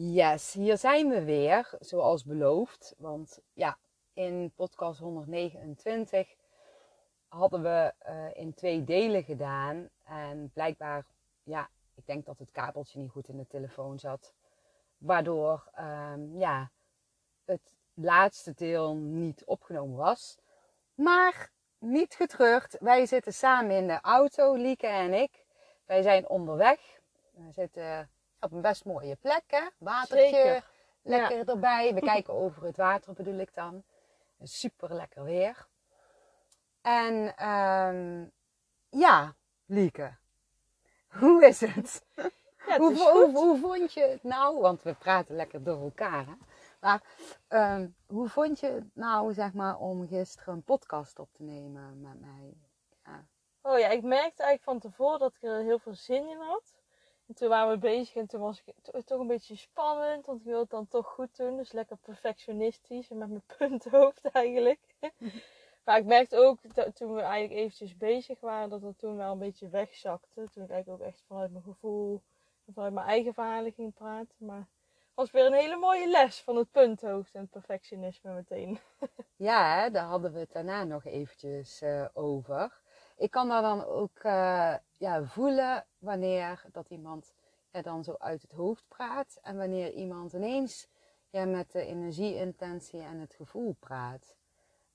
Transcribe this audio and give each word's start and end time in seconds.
Yes, 0.00 0.52
hier 0.52 0.78
zijn 0.78 1.08
we 1.08 1.24
weer, 1.24 1.70
zoals 1.80 2.24
beloofd. 2.24 2.94
Want 2.98 3.40
ja, 3.52 3.78
in 4.12 4.52
podcast 4.54 5.00
129 5.00 6.34
hadden 7.28 7.62
we 7.62 7.94
uh, 8.08 8.36
in 8.36 8.54
twee 8.54 8.84
delen 8.84 9.24
gedaan. 9.24 9.88
En 10.04 10.50
blijkbaar, 10.54 11.06
ja, 11.42 11.68
ik 11.94 12.06
denk 12.06 12.26
dat 12.26 12.38
het 12.38 12.50
kabeltje 12.50 12.98
niet 12.98 13.10
goed 13.10 13.28
in 13.28 13.36
de 13.36 13.46
telefoon 13.46 13.98
zat. 13.98 14.34
Waardoor, 14.98 15.70
um, 15.80 16.38
ja, 16.38 16.70
het 17.44 17.74
laatste 17.94 18.54
deel 18.54 18.94
niet 18.94 19.44
opgenomen 19.44 19.96
was. 19.96 20.38
Maar 20.94 21.50
niet 21.78 22.14
getreurd, 22.14 22.76
wij 22.80 23.06
zitten 23.06 23.34
samen 23.34 23.76
in 23.76 23.86
de 23.86 24.00
auto, 24.00 24.54
Lieke 24.54 24.86
en 24.86 25.12
ik. 25.12 25.46
Wij 25.84 26.02
zijn 26.02 26.28
onderweg. 26.28 27.00
We 27.30 27.52
zitten 27.52 28.10
op 28.40 28.52
een 28.52 28.60
best 28.60 28.84
mooie 28.84 29.16
plek, 29.16 29.44
hè? 29.46 29.66
Watertje 29.78 30.36
Zeker. 30.36 30.64
lekker 31.02 31.48
erbij. 31.48 31.94
We 31.94 32.00
kijken 32.14 32.34
over 32.34 32.64
het 32.64 32.76
water 32.76 33.12
bedoel 33.12 33.38
ik 33.38 33.54
dan. 33.54 33.82
Super 34.42 34.94
lekker 34.94 35.24
weer. 35.24 35.66
En 36.82 37.36
ehm 37.36 38.24
ja, 38.90 39.34
Lieke. 39.66 40.16
Hoe 41.08 41.46
is 41.46 41.60
het? 41.60 42.04
Ja, 42.66 42.74
het 42.74 42.82
hoe, 42.82 42.92
is 42.92 43.34
hoe 43.34 43.58
vond 43.58 43.92
je 43.92 44.00
het 44.00 44.22
nou? 44.22 44.60
Want 44.60 44.82
we 44.82 44.94
praten 44.94 45.36
lekker 45.36 45.62
door 45.62 45.82
elkaar. 45.82 46.26
Hè? 46.26 46.32
Maar 46.80 47.02
ehm, 47.48 47.88
hoe 48.06 48.28
vond 48.28 48.60
je 48.60 48.66
het 48.66 48.94
nou, 48.94 49.32
zeg 49.32 49.52
maar, 49.52 49.78
om 49.78 50.06
gisteren 50.06 50.54
een 50.54 50.62
podcast 50.62 51.18
op 51.18 51.28
te 51.32 51.42
nemen 51.42 52.00
met 52.00 52.20
mij? 52.20 52.54
Ja. 53.04 53.24
Oh 53.62 53.78
ja, 53.78 53.88
ik 53.88 54.02
merkte 54.02 54.42
eigenlijk 54.42 54.62
van 54.62 54.78
tevoren 54.78 55.18
dat 55.18 55.34
ik 55.34 55.42
er 55.42 55.62
heel 55.62 55.78
veel 55.78 55.94
zin 55.94 56.28
in 56.28 56.40
had. 56.40 56.77
En 57.28 57.34
toen 57.34 57.48
waren 57.48 57.70
we 57.72 57.78
bezig 57.78 58.14
en 58.16 58.26
toen 58.26 58.40
was 58.40 58.62
ik 58.64 58.74
to- 58.82 59.00
toch 59.02 59.20
een 59.20 59.26
beetje 59.26 59.56
spannend, 59.56 60.26
want 60.26 60.38
ik 60.38 60.44
wilde 60.44 60.60
het 60.60 60.70
dan 60.70 60.88
toch 60.88 61.06
goed 61.06 61.36
doen. 61.36 61.56
Dus 61.56 61.72
lekker 61.72 61.96
perfectionistisch 61.96 63.10
en 63.10 63.18
met 63.18 63.28
mijn 63.28 63.42
punthoofd 63.58 64.24
eigenlijk. 64.24 64.80
maar 65.84 65.98
ik 65.98 66.04
merkte 66.04 66.36
ook 66.36 66.74
dat 66.74 66.96
toen 66.96 67.14
we 67.14 67.20
eigenlijk 67.20 67.60
eventjes 67.60 67.96
bezig 67.96 68.40
waren, 68.40 68.68
dat 68.68 68.82
het 68.82 68.98
toen 68.98 69.16
wel 69.16 69.32
een 69.32 69.38
beetje 69.38 69.68
wegzakte. 69.68 70.48
Toen 70.52 70.62
ik 70.64 70.70
eigenlijk 70.70 71.02
ook 71.02 71.06
echt 71.08 71.22
vanuit 71.26 71.50
mijn 71.50 71.64
gevoel 71.64 72.22
en 72.66 72.72
vanuit 72.72 72.92
mijn 72.94 73.06
eigen 73.06 73.34
verhalen 73.34 73.72
ging 73.72 73.94
praten. 73.94 74.34
Maar 74.38 74.58
het 74.58 75.14
was 75.14 75.30
weer 75.30 75.46
een 75.46 75.52
hele 75.52 75.76
mooie 75.76 76.08
les 76.08 76.40
van 76.40 76.56
het 76.56 76.70
punthoofd 76.70 77.34
en 77.34 77.40
het 77.40 77.50
perfectionisme 77.50 78.32
meteen. 78.32 78.78
Ja, 79.36 79.90
daar 79.90 80.04
hadden 80.04 80.32
we 80.32 80.38
het 80.38 80.52
daarna 80.52 80.84
nog 80.84 81.04
eventjes 81.04 81.80
eh, 81.80 82.04
over. 82.12 82.80
Ik 83.16 83.30
kan 83.30 83.48
daar 83.48 83.62
dan 83.62 83.84
ook 83.84 84.18
eh, 84.18 84.74
ja, 84.98 85.24
voelen 85.24 85.86
wanneer 85.98 86.64
dat 86.72 86.90
iemand 86.90 87.32
ja, 87.70 87.82
dan 87.82 88.04
zo 88.04 88.14
uit 88.18 88.42
het 88.42 88.52
hoofd 88.52 88.84
praat. 88.88 89.38
En 89.42 89.56
wanneer 89.56 89.92
iemand 89.92 90.32
ineens 90.32 90.88
ja, 91.30 91.44
met 91.44 91.72
de 91.72 91.84
energieintentie 91.84 93.00
en 93.02 93.18
het 93.18 93.34
gevoel 93.34 93.76
praat. 93.78 94.36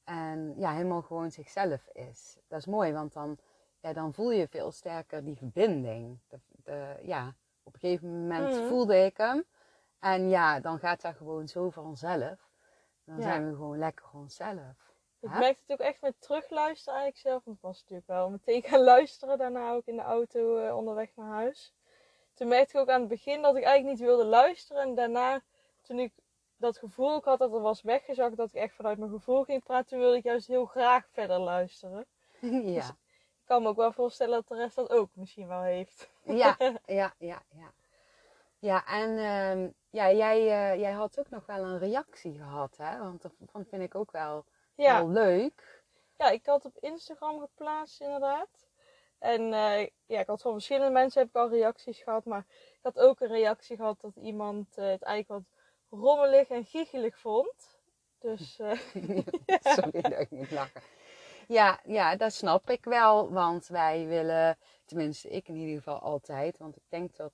En 0.03 0.53
ja, 0.57 0.71
helemaal 0.73 1.01
gewoon 1.01 1.31
zichzelf 1.31 1.87
is. 1.87 2.37
Dat 2.47 2.59
is 2.59 2.65
mooi, 2.65 2.93
want 2.93 3.13
dan, 3.13 3.37
ja, 3.79 3.93
dan 3.93 4.13
voel 4.13 4.31
je 4.31 4.47
veel 4.47 4.71
sterker 4.71 5.23
die 5.23 5.35
verbinding. 5.37 6.19
De, 6.27 6.39
de- 6.63 6.99
ja, 7.01 7.35
op 7.63 7.73
een 7.73 7.79
gegeven 7.79 8.21
moment 8.21 8.55
Mhm. 8.55 8.67
voelde 8.67 8.95
ik 9.05 9.17
hem. 9.17 9.43
En 9.99 10.29
ja, 10.29 10.59
dan 10.59 10.79
gaat 10.79 11.01
dat 11.01 11.15
gewoon 11.15 11.47
zo 11.47 11.69
vanzelf. 11.69 12.51
Dan 13.05 13.15
Ja. 13.17 13.21
zijn 13.21 13.49
we 13.49 13.55
gewoon 13.55 13.77
lekker 13.77 14.05
onszelf. 14.13 14.92
Ik 15.23 15.29
merkte 15.29 15.61
het 15.65 15.71
ook 15.71 15.87
echt 15.87 16.01
met 16.01 16.21
terugluisteren 16.21 16.99
eigenlijk 16.99 17.27
zelf. 17.27 17.43
Want 17.43 17.57
ik 17.57 17.63
was 17.63 17.79
natuurlijk 17.79 18.07
wel 18.07 18.29
meteen 18.29 18.63
gaan 18.63 18.83
luisteren 18.93 19.37
daarna 19.37 19.71
ook 19.71 19.85
in 19.85 19.95
de 19.95 20.01
auto 20.01 20.57
eh, 20.57 20.77
onderweg 20.77 21.15
naar 21.15 21.29
huis. 21.29 21.73
Toen 22.33 22.47
merkte 22.47 22.77
ik 22.77 22.81
ook 22.81 22.89
aan 22.89 22.99
het 22.99 23.09
begin 23.09 23.41
dat 23.41 23.55
ik 23.55 23.63
eigenlijk 23.63 23.97
niet 23.97 24.07
wilde 24.07 24.25
luisteren. 24.25 24.81
En 24.81 24.95
daarna, 24.95 25.41
toen 25.81 25.99
ik 25.99 26.11
dat 26.57 26.77
gevoel 26.77 27.21
had 27.23 27.39
dat 27.39 27.53
er 27.53 27.61
was 27.61 27.81
weggezakt, 27.81 28.37
dat 28.37 28.49
ik 28.49 28.55
echt 28.55 28.75
vanuit 28.75 28.97
mijn 28.97 29.11
gevoel 29.11 29.43
ging 29.43 29.63
praten, 29.63 29.87
toen 29.87 29.99
wilde 29.99 30.17
ik 30.17 30.23
juist 30.23 30.47
heel 30.47 30.65
graag 30.65 31.07
verder 31.11 31.39
luisteren. 31.39 32.05
ja. 32.77 32.87
Ik 32.87 33.49
kan 33.49 33.61
me 33.61 33.67
ook 33.67 33.75
wel 33.75 33.91
voorstellen 33.91 34.33
dat 34.33 34.47
de 34.47 34.55
rest 34.55 34.75
dat 34.75 34.89
ook 34.89 35.09
misschien 35.13 35.47
wel 35.47 35.61
heeft. 35.61 36.09
ja, 36.23 36.55
ja, 36.85 37.13
ja, 37.17 37.41
ja. 37.49 37.73
Ja, 38.59 38.85
en 38.85 39.17
ehm, 39.17 39.69
ja, 39.89 40.11
jij, 40.11 40.39
eh, 40.39 40.79
jij 40.79 40.91
had 40.91 41.19
ook 41.19 41.29
nog 41.29 41.45
wel 41.45 41.63
een 41.63 41.79
reactie 41.79 42.37
gehad, 42.37 42.77
hè? 42.77 42.97
Want 42.97 43.21
dat 43.21 43.31
vind 43.67 43.81
ik 43.81 43.95
ook 43.95 44.11
wel 44.11 44.45
Ja, 44.75 44.95
heel 44.97 45.09
leuk. 45.09 45.83
Ja, 46.17 46.29
ik 46.29 46.45
had 46.45 46.65
op 46.65 46.77
Instagram 46.79 47.39
geplaatst 47.39 48.01
inderdaad. 48.01 48.67
En 49.19 49.53
eh, 49.53 49.87
ja, 50.05 50.19
ik 50.19 50.27
had 50.27 50.41
van 50.41 50.51
verschillende 50.51 50.91
mensen 50.91 51.21
heb 51.21 51.29
ik 51.29 51.35
al 51.35 51.49
reacties 51.49 52.01
gehad. 52.01 52.25
Maar 52.25 52.45
ik 52.49 52.79
had 52.81 52.99
ook 52.99 53.19
een 53.19 53.27
reactie 53.27 53.75
gehad 53.75 54.01
dat 54.01 54.15
iemand 54.15 54.77
eh, 54.77 54.85
het 54.85 55.01
eigenlijk 55.01 55.45
wat 55.89 55.99
rommelig 55.99 56.47
en 56.47 56.65
giechelig 56.65 57.19
vond. 57.19 57.77
Dus 58.19 58.59
eh, 58.59 58.79
Sorry 59.75 60.01
dat 60.01 60.19
ik 60.19 60.31
moet 60.31 60.51
lachen. 60.51 60.81
Ja, 61.47 61.79
ja, 61.85 62.15
dat 62.15 62.33
snap 62.33 62.69
ik 62.69 62.85
wel. 62.85 63.31
Want 63.31 63.67
wij 63.67 64.07
willen, 64.07 64.57
tenminste 64.85 65.29
ik 65.29 65.47
in 65.47 65.55
ieder 65.55 65.75
geval 65.75 65.99
altijd. 65.99 66.57
Want 66.57 66.75
ik 66.75 66.83
denk 66.89 67.15
dat 67.15 67.33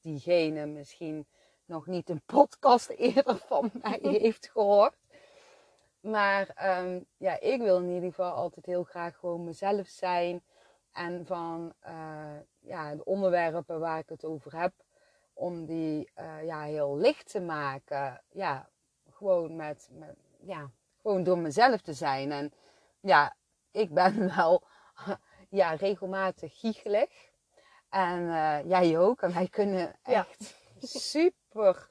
diegene 0.00 0.66
misschien 0.66 1.26
nog 1.64 1.86
niet 1.86 2.08
een 2.08 2.22
podcast 2.26 2.88
eerder 3.08 3.36
van 3.36 3.70
mij 3.82 3.98
heeft 4.02 4.48
gehoord. 4.48 4.96
Maar 6.06 6.48
ehm, 6.54 7.00
ja, 7.16 7.40
ik 7.40 7.60
wil 7.60 7.78
in 7.78 7.88
ieder 7.88 8.08
geval 8.08 8.32
altijd 8.32 8.66
heel 8.66 8.84
graag 8.84 9.16
gewoon 9.16 9.44
mezelf 9.44 9.86
zijn. 9.86 10.42
En 10.92 11.26
van 11.26 11.72
eh, 11.80 12.36
ja, 12.60 12.94
de 12.94 13.04
onderwerpen 13.04 13.80
waar 13.80 13.98
ik 13.98 14.08
het 14.08 14.24
over 14.24 14.60
heb, 14.60 14.72
om 15.32 15.64
die 15.66 16.10
eh, 16.14 16.44
ja, 16.44 16.62
heel 16.62 16.96
licht 16.96 17.30
te 17.30 17.40
maken. 17.40 18.22
Ja, 18.32 18.68
gewoon 19.10 19.56
met, 19.56 19.88
met 19.92 20.16
ja, 20.40 20.70
gewoon 21.00 21.22
door 21.22 21.38
mezelf 21.38 21.80
te 21.80 21.92
zijn. 21.92 22.32
En 22.32 22.52
ja, 23.00 23.36
ik 23.70 23.94
ben 23.94 24.26
wel 24.36 24.62
ja, 25.48 25.70
regelmatig 25.72 26.58
giechelig. 26.58 27.30
En 27.90 28.28
eh, 28.28 28.58
jij 28.68 28.98
ook. 28.98 29.22
En 29.22 29.34
wij 29.34 29.48
kunnen 29.48 29.96
Ja. 30.04 30.26
echt 30.28 30.54
super 31.12 31.88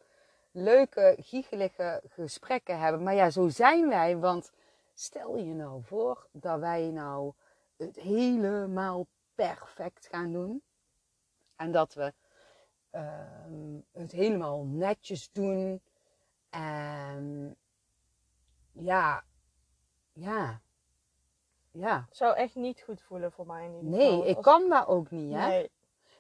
leuke, 0.56 1.16
giechelige 1.20 2.02
gesprekken 2.10 2.80
hebben. 2.80 3.04
Maar 3.04 3.16
ja, 3.16 3.30
zo 3.30 3.48
zijn 3.48 3.90
wij. 3.90 4.18
Want 4.18 4.52
stel 4.94 5.38
je 5.38 5.54
nou 5.54 5.84
voor 5.84 6.28
dat 6.32 6.60
wij 6.60 6.90
nou 6.92 7.34
het 7.78 7.96
helemaal 7.96 9.08
perfect 9.36 10.08
gaan 10.08 10.32
doen. 10.32 10.62
En 11.56 11.72
dat 11.72 11.94
we 11.94 12.14
ehm, 12.90 13.80
het 13.92 14.12
helemaal 14.12 14.64
netjes 14.64 15.32
doen. 15.32 15.82
En 16.50 17.56
ja, 18.72 19.24
ja, 20.14 20.62
ja. 21.72 22.06
het 22.08 22.18
zou 22.18 22.36
echt 22.36 22.56
niet 22.56 22.82
goed 22.82 23.02
voelen 23.02 23.32
voor 23.32 23.46
mij 23.46 23.66
in 23.66 23.76
ieder 23.76 24.00
geval. 24.00 24.18
Nee, 24.18 24.28
ik 24.30 24.42
kan 24.42 24.70
dat 24.70 24.88
ook 24.88 25.12
niet, 25.12 25.34
hè? 25.34 25.48
Nee, 25.48 25.72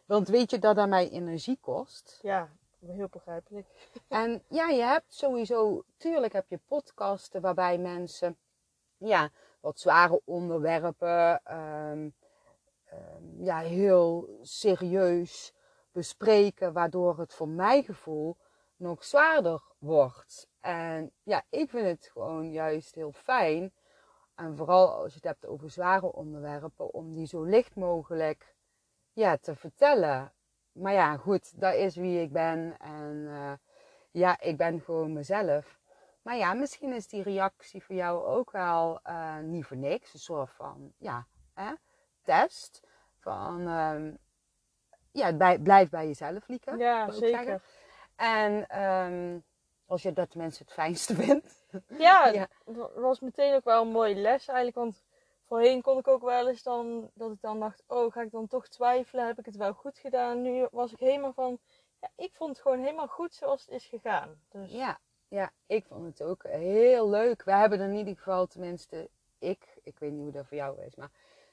Want 0.05 0.27
weet 0.27 0.51
je 0.51 0.59
dat 0.59 0.75
dat 0.75 0.89
mij 0.89 1.09
energie 1.09 1.57
kost? 1.61 2.19
ja, 2.21 2.49
heel 2.93 3.07
begrijpelijk. 3.11 3.67
En 4.07 4.43
ja, 4.47 4.69
je 4.69 4.81
hebt 4.81 5.13
sowieso, 5.13 5.83
tuurlijk 5.97 6.33
heb 6.33 6.49
je 6.49 6.59
podcasten 6.67 7.41
waarbij 7.41 7.77
mensen, 7.77 8.37
ja, 8.97 9.29
wat 9.59 9.79
zware 9.79 10.21
onderwerpen, 10.25 11.41
ehm, 11.43 12.09
ehm, 12.85 13.43
ja, 13.43 13.59
heel 13.59 14.39
serieus 14.41 15.53
bespreken, 15.91 16.73
waardoor 16.73 17.19
het 17.19 17.33
voor 17.33 17.49
mijn 17.49 17.83
gevoel 17.83 18.37
nog 18.75 19.03
zwaarder 19.03 19.61
wordt. 19.77 20.47
En 20.59 21.11
ja, 21.23 21.43
ik 21.49 21.69
vind 21.69 21.87
het 21.87 22.09
gewoon 22.13 22.51
juist 22.51 22.95
heel 22.95 23.11
fijn, 23.11 23.73
en 24.35 24.55
vooral 24.55 24.93
als 24.93 25.09
je 25.09 25.15
het 25.15 25.27
hebt 25.27 25.45
over 25.45 25.69
zware 25.69 26.13
onderwerpen, 26.13 26.93
om 26.93 27.13
die 27.13 27.27
zo 27.27 27.43
licht 27.43 27.75
mogelijk 27.75 28.55
ja, 29.13 29.37
te 29.37 29.55
vertellen. 29.55 30.33
Maar 30.75 30.93
ja, 30.93 31.17
goed, 31.17 31.59
dat 31.61 31.73
is 31.73 31.95
wie 31.95 32.21
ik 32.21 32.31
ben. 32.31 32.75
En 32.79 33.27
eh, 33.29 33.51
ja, 34.11 34.39
ik 34.41 34.57
ben 34.57 34.81
gewoon 34.81 35.13
mezelf. 35.13 35.79
Maar 36.21 36.35
ja, 36.35 36.53
misschien 36.53 36.93
is 36.93 37.07
die 37.07 37.23
reactie 37.23 37.83
voor 37.83 37.95
jou 37.95 38.25
ook 38.25 38.51
wel 38.51 38.99
eh, 39.03 39.37
niet 39.37 39.65
voor 39.65 39.77
niks. 39.77 40.13
Een 40.13 40.19
soort 40.19 40.51
van, 40.51 40.93
ja, 40.97 41.27
hè, 41.53 41.71
test. 42.21 42.81
Van, 43.19 43.67
ehm, 43.67 44.13
ja, 45.11 45.33
bij, 45.33 45.59
blijf 45.59 45.89
bij 45.89 46.05
jezelf, 46.07 46.47
Lieke. 46.47 46.77
Ja, 46.77 47.05
ik 47.05 47.13
zeggen. 47.13 47.37
zeker. 47.37 47.61
En 48.15 48.67
ehm, 48.67 49.39
als 49.85 50.01
je 50.01 50.13
dat 50.13 50.29
tenminste 50.29 50.63
het 50.63 50.71
fijnste 50.73 51.15
vindt. 51.23 51.65
Ja, 51.87 52.27
Ja. 52.27 52.47
het 52.65 52.77
was 52.95 53.19
meteen 53.19 53.55
ook 53.55 53.63
wel 53.63 53.81
een 53.81 53.91
mooie 53.91 54.15
les 54.15 54.47
eigenlijk. 54.47 54.75
Want 54.77 55.03
voorheen 55.47 55.81
kon 55.81 55.97
ik 55.97 56.07
ook 56.07 56.23
wel 56.23 56.47
eens 56.49 56.63
dan, 56.63 57.09
dat 57.13 57.31
ik 57.31 57.41
dan 57.41 57.59
dacht, 57.59 57.83
oh, 57.87 58.11
ga 58.11 58.21
ik 58.21 58.31
dan 58.31 58.47
toch 58.47 58.67
twijfelen? 58.67 59.25
Heb 59.27 59.39
ik 59.39 59.45
het 59.45 59.55
wel 59.55 59.73
goed 59.73 59.97
gedaan? 59.97 60.41
Nu 60.41 60.67
was 60.71 60.91
ik 60.91 60.99
helemaal 60.99 61.33
van, 61.33 61.59
ja, 62.01 62.09
ik 62.15 62.31
vond 62.33 62.49
het 62.49 62.61
gewoon 62.61 62.79
helemaal 62.79 63.07
goed 63.07 63.33
zoals 63.33 63.61
het 63.65 63.69
is 63.75 63.85
gegaan. 63.85 64.39
Dus 64.49 64.71
Ja, 64.71 64.99
ja, 65.27 65.51
ik 65.67 65.85
vond 65.85 66.05
het 66.05 66.21
ook 66.27 66.43
heel 66.47 67.09
leuk. 67.09 67.43
We 67.43 67.51
hebben 67.53 67.79
er 67.79 67.89
in 67.89 67.95
ieder 67.95 68.15
geval, 68.15 68.45
tenminste 68.47 69.09
ik, 69.39 69.77
ik 69.83 69.99
weet 69.99 70.11
niet 70.11 70.21
hoe 70.23 70.31
dat 70.31 70.45
voor 70.47 70.57
jou 70.57 70.81
is, 70.81 70.95
maar 70.95 71.11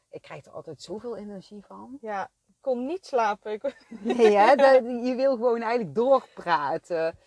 ik 0.08 0.22
krijg 0.22 0.44
er 0.44 0.52
altijd 0.52 0.82
zoveel 0.82 1.16
energie 1.16 1.64
van. 1.64 1.98
ja, 2.00 2.30
kon 2.60 2.86
niet 2.86 3.06
slapen. 3.06 3.52
Ik, 3.52 3.76
Nee, 4.00 4.36
hè? 4.36 4.56
Dat- 4.56 4.84
je 5.06 5.14
wil 5.16 5.34
gewoon 5.36 5.62
eigenlijk 5.62 5.94
doorpraten. 5.94 7.18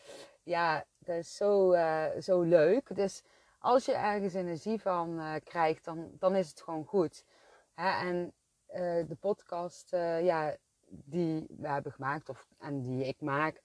Ja, 0.44 0.86
dat 0.98 1.16
is 1.16 1.36
zo, 1.36 1.72
eh, 1.72 2.06
zo 2.22 2.42
leuk. 2.42 2.96
Dus 2.96 3.24
als 3.66 3.86
je 3.86 3.94
ergens 3.94 4.34
energie 4.34 4.82
van 4.82 5.20
eh, 5.20 5.34
krijgt, 5.44 5.86
dan, 5.86 6.12
dan 6.20 6.36
is 6.36 6.50
het 6.50 6.62
gewoon 6.62 6.86
goed. 6.86 7.26
Hè? 7.74 8.08
En 8.08 8.34
eh, 8.66 9.08
de 9.08 9.16
podcast 9.20 9.94
eh, 9.94 10.26
ja, 10.26 10.56
die 10.88 11.46
we 11.50 11.68
hebben 11.68 11.92
gemaakt, 11.92 12.30
of, 12.30 12.48
en 12.60 12.82
die 12.82 13.06
ik 13.06 13.22
maak, 13.22 13.62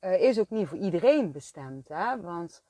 is 0.00 0.38
ook 0.38 0.50
niet 0.50 0.68
voor 0.68 0.78
iedereen 0.78 1.32
bestemd. 1.32 1.88
Hè? 1.88 2.20
Want 2.20 2.62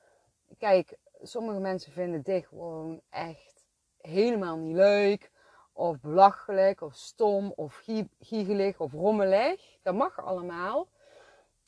kijk, 0.57 0.97
sommige 1.21 1.59
mensen 1.59 1.91
vinden 1.91 2.21
dit 2.21 2.45
gewoon 2.45 3.01
echt 3.09 3.65
helemaal 3.97 4.57
niet 4.57 4.75
leuk. 4.75 5.31
Of 5.73 5.99
belachelijk, 5.99 6.81
of 6.81 6.93
stom, 6.93 7.53
of 7.55 7.75
gie- 7.75 8.09
giegelig, 8.19 8.79
of 8.79 8.91
rommelig. 8.91 9.77
Dat 9.81 9.95
mag 9.95 10.19
allemaal. 10.25 10.87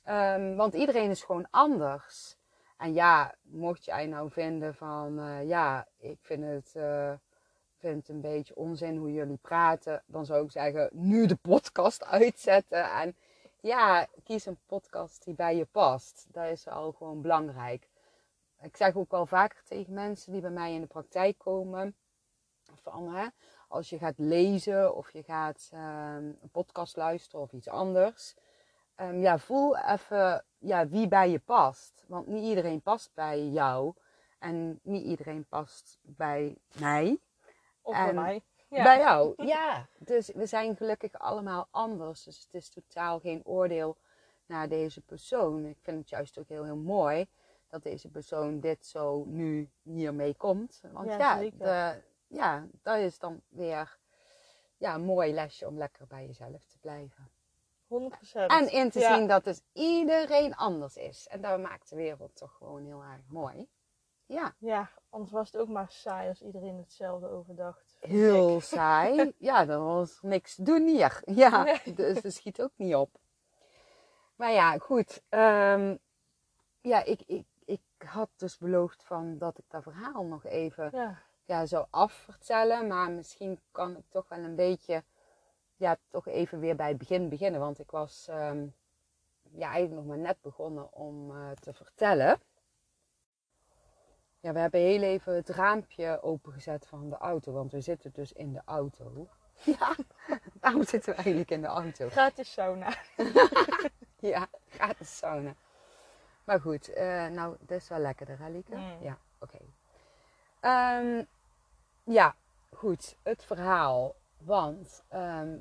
Ehm, 0.03 0.55
want 0.55 0.73
iedereen 0.73 1.09
is 1.09 1.23
gewoon 1.23 1.47
anders. 1.49 2.38
En 2.79 2.93
ja, 2.93 3.35
mocht 3.41 3.85
jij 3.85 4.05
nou 4.05 4.31
vinden 4.31 4.75
van, 4.75 5.19
eh, 5.19 5.47
ja, 5.47 5.87
ik 5.97 6.17
vind 6.21 6.43
het, 6.43 6.73
het 7.77 8.09
een 8.09 8.21
beetje 8.21 8.55
onzin 8.55 8.97
hoe 8.97 9.13
jullie 9.13 9.39
praten. 9.41 10.03
Dan 10.05 10.25
zou 10.25 10.45
ik 10.45 10.51
zeggen, 10.51 10.89
nu 10.91 11.25
de 11.25 11.35
podcast 11.35 12.05
uitzetten. 12.19 12.91
En 12.91 13.15
ja, 13.61 14.07
kies 14.23 14.45
een 14.45 14.59
podcast 14.65 15.23
die 15.23 15.33
bij 15.33 15.55
je 15.55 15.65
past. 15.65 16.27
Dat 16.31 16.45
is 16.45 16.67
al 16.67 16.91
gewoon 16.91 17.21
belangrijk. 17.21 17.89
Ik 18.61 18.77
zeg 18.77 18.95
ook 18.95 19.11
wel 19.11 19.25
vaker 19.25 19.63
tegen 19.63 19.93
mensen 19.93 20.31
die 20.31 20.41
bij 20.41 20.49
mij 20.49 20.73
in 20.73 20.81
de 20.81 20.87
praktijk 20.87 21.37
komen. 21.37 21.95
Van, 22.81 23.15
hè, 23.15 23.27
als 23.67 23.89
je 23.89 23.97
gaat 23.97 24.17
lezen 24.17 24.95
of 24.95 25.11
je 25.11 25.23
gaat 25.23 25.69
ehm, 25.73 26.23
een 26.23 26.49
podcast 26.51 26.95
luisteren 26.95 27.41
of 27.41 27.53
iets 27.53 27.69
anders. 27.69 28.35
Ehm, 28.99 29.19
ja, 29.19 29.37
voel 29.37 29.77
even 29.77 30.45
ja, 30.57 30.87
wie 30.87 31.07
bij 31.07 31.29
je 31.29 31.39
past. 31.39 32.03
Want 32.07 32.27
niet 32.27 32.43
iedereen 32.43 32.81
past 32.81 33.11
bij 33.13 33.47
jou. 33.47 33.93
En 34.39 34.79
niet 34.83 35.05
iedereen 35.05 35.45
past 35.45 35.99
bij 36.01 36.57
mij. 36.79 37.19
of 37.81 37.95
bij 37.95 38.13
mij. 38.13 38.41
Ja. 38.67 38.83
Bij 38.83 38.97
jou, 38.97 39.33
ja. 39.53 39.87
Dus 39.97 40.27
we 40.27 40.45
zijn 40.45 40.75
gelukkig 40.75 41.13
allemaal 41.13 41.67
anders. 41.71 42.23
Dus 42.23 42.39
het 42.43 42.53
is 42.53 42.69
totaal 42.69 43.19
geen 43.19 43.41
oordeel 43.45 43.97
naar 44.45 44.69
deze 44.69 45.01
persoon. 45.01 45.65
Ik 45.65 45.77
vind 45.81 45.97
het 45.97 46.09
juist 46.09 46.37
ook 46.37 46.47
heel, 46.47 46.63
heel 46.63 46.75
mooi 46.75 47.27
dat 47.69 47.83
deze 47.83 48.09
persoon 48.09 48.59
dit 48.59 48.85
zo 48.85 49.23
nu 49.25 49.69
hiermee 49.81 50.35
komt. 50.35 50.81
Want 50.91 51.07
Ja, 51.07 51.39
ja, 51.39 51.49
de, 51.57 52.01
ja 52.27 52.67
dat 52.81 52.97
is 52.97 53.19
dan 53.19 53.41
weer 53.47 53.97
ja, 54.77 54.95
een 54.95 55.05
mooi 55.05 55.33
lesje 55.33 55.67
om 55.67 55.77
lekker 55.77 56.07
bij 56.07 56.25
jezelf 56.25 56.65
te 56.65 56.77
blijven. 56.79 57.29
100%. 57.89 58.47
En 58.47 58.71
in 58.71 58.89
te 58.89 58.99
Ja. 58.99 59.15
zien 59.15 59.27
dat 59.27 59.43
dus 59.43 59.61
iedereen 59.73 60.55
anders 60.55 60.95
is. 60.95 61.27
En 61.27 61.41
dat 61.41 61.59
maakt 61.59 61.89
de 61.89 61.95
wereld 61.95 62.35
toch 62.35 62.55
gewoon 62.57 62.85
heel 62.85 63.01
erg 63.03 63.21
mooi. 63.27 63.67
Ja. 64.25 64.55
Ja, 64.57 64.89
anders 65.09 65.31
was 65.31 65.51
het 65.51 65.61
ook 65.61 65.67
maar 65.67 65.91
saai 65.91 66.29
als 66.29 66.41
iedereen 66.41 66.77
hetzelfde 66.77 67.29
overdacht. 67.29 67.97
Heel 67.99 68.55
ik. 68.55 68.63
saai. 68.77 69.33
Ja, 69.37 69.65
dan 69.65 69.85
was 69.85 70.19
niks 70.21 70.55
te 70.55 70.63
doen 70.63 70.87
hier. 70.87 71.21
Ja, 71.25 71.63
Nee. 71.63 71.93
dus 71.93 72.21
dat 72.21 72.33
schiet 72.33 72.61
ook 72.61 72.71
niet 72.75 72.95
op. 72.95 73.09
Maar 74.35 74.51
ja, 74.51 74.77
goed. 74.77 75.21
ehm, 75.29 75.95
ja, 76.81 77.03
ik, 77.03 77.21
ik, 77.25 77.45
ik 77.65 77.81
had 77.97 78.29
dus 78.35 78.57
beloofd 78.57 79.03
van 79.03 79.37
dat 79.37 79.57
ik 79.57 79.65
dat 79.67 79.83
verhaal 79.83 80.23
nog 80.23 80.45
even 80.45 80.89
Ja, 80.93 81.17
ja, 81.45 81.65
zou 81.65 81.85
afvertellen. 81.89 82.87
Maar 82.87 83.11
misschien 83.11 83.59
kan 83.71 83.97
ik 83.97 84.05
toch 84.09 84.27
wel 84.29 84.39
een 84.39 84.55
beetje, 84.55 85.03
ja, 85.79 85.97
toch 86.07 86.27
even 86.27 86.59
weer 86.59 86.75
bij 86.75 86.87
het 86.87 86.97
begin 86.97 87.29
beginnen. 87.29 87.59
Want 87.59 87.79
ik 87.79 87.91
was 87.91 88.27
ehm, 88.27 88.67
ja, 89.51 89.69
eigenlijk 89.71 89.93
nog 89.93 90.05
maar 90.05 90.17
net 90.17 90.41
begonnen 90.41 90.93
om 90.93 91.31
eh, 91.31 91.51
te 91.51 91.73
vertellen. 91.73 92.39
Ja, 94.39 94.53
we 94.53 94.59
hebben 94.59 94.79
heel 94.79 95.01
even 95.01 95.35
het 95.35 95.49
raampje 95.49 96.21
opengezet 96.21 96.87
van 96.87 97.09
de 97.09 97.17
auto, 97.17 97.51
want 97.51 97.71
we 97.71 97.81
zitten 97.81 98.11
dus 98.13 98.33
in 98.33 98.53
de 98.53 98.61
auto. 98.65 99.27
Ja, 99.63 99.95
waarom 100.61 100.83
zitten 100.83 101.09
we 101.09 101.15
eigenlijk 101.15 101.51
in 101.51 101.61
de 101.61 101.67
auto? 101.67 102.09
gratis 102.09 102.51
sauna. 102.51 102.95
Ja, 104.21 104.47
gratis 104.69 105.17
sauna. 105.17 105.55
Maar 106.43 106.61
goed, 106.61 106.93
eh, 106.93 107.27
nou, 107.27 107.55
dat 107.59 107.77
is 107.77 107.87
wel 107.87 107.99
lekkerder, 107.99 108.39
hè, 108.39 108.49
Lieke? 108.49 108.75
Mm. 108.75 108.97
Ja, 109.01 109.17
oké. 109.39 109.57
Ehm, 110.59 111.23
ja, 112.03 112.35
goed, 112.73 113.15
het 113.23 113.43
verhaal. 113.43 114.15
Want, 114.37 115.03
ehm, 115.07 115.57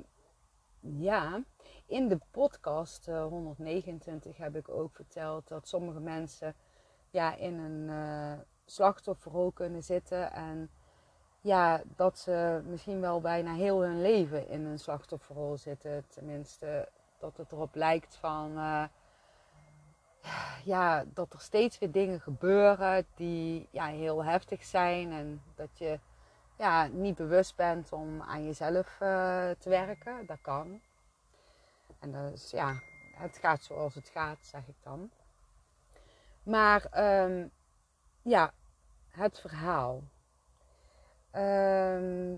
ja, 0.81 1.43
in 1.85 2.07
de 2.07 2.19
podcast 2.31 3.07
eh, 3.07 3.25
129 3.25 4.37
heb 4.37 4.55
ik 4.55 4.69
ook 4.69 4.95
verteld 4.95 5.47
dat 5.47 5.67
sommige 5.67 5.99
mensen 5.99 6.55
ja, 7.09 7.35
in 7.35 7.57
een 7.57 7.89
eh, 7.89 8.39
slachtofferrol 8.65 9.51
kunnen 9.51 9.83
zitten. 9.83 10.31
En 10.31 10.69
ja, 11.41 11.81
dat 11.95 12.19
ze 12.19 12.61
misschien 12.65 13.01
wel 13.01 13.21
bijna 13.21 13.53
heel 13.53 13.81
hun 13.81 14.01
leven 14.01 14.47
in 14.47 14.65
een 14.65 14.79
slachtofferrol 14.79 15.57
zitten. 15.57 16.05
Tenminste, 16.07 16.89
dat 17.19 17.37
het 17.37 17.51
erop 17.51 17.75
lijkt 17.75 18.15
van... 18.15 18.57
eh, 18.57 18.83
ja, 20.63 21.05
dat 21.13 21.33
er 21.33 21.41
steeds 21.41 21.79
weer 21.79 21.91
dingen 21.91 22.21
gebeuren 22.21 23.05
die 23.15 23.67
ja, 23.71 23.85
heel 23.85 24.23
heftig 24.23 24.63
zijn. 24.63 25.11
En 25.11 25.41
dat 25.55 25.77
je 25.77 25.99
ja, 26.59 26.87
niet 26.87 27.15
bewust 27.15 27.55
bent 27.55 27.91
om 27.93 28.21
aan 28.21 28.45
jezelf 28.45 28.95
eh, 28.99 29.49
te 29.59 29.69
werken. 29.69 30.25
Dat 30.25 30.41
kan. 30.41 30.81
En 31.99 32.11
dat 32.11 32.33
is, 32.33 32.51
ja, 32.51 32.79
het 33.13 33.37
gaat 33.37 33.63
zoals 33.63 33.95
het 33.95 34.09
gaat, 34.09 34.37
zeg 34.41 34.67
ik 34.67 34.75
dan. 34.83 35.09
Maar 36.43 36.85
ehm, 36.91 37.47
ja, 38.21 38.53
het 39.09 39.39
verhaal. 39.39 40.03
Ehm, 41.31 42.37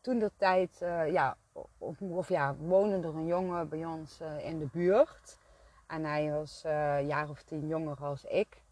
toen 0.00 0.18
de 0.18 0.30
tijd, 0.36 0.82
eh, 0.82 1.12
ja, 1.12 1.36
of, 1.78 2.00
of 2.00 2.28
ja, 2.28 2.54
woonde 2.54 3.08
er 3.08 3.14
een 3.14 3.26
jongen 3.26 3.68
bij 3.68 3.84
ons 3.84 4.20
eh, 4.20 4.44
in 4.44 4.58
de 4.58 4.68
buurt. 4.72 5.38
En 5.86 6.04
hij 6.04 6.30
was 6.30 6.62
een 6.64 7.06
jaar 7.06 7.28
of 7.28 7.42
tien 7.42 7.66
jonger 7.66 8.04
als 8.04 8.24
ik. 8.24 8.62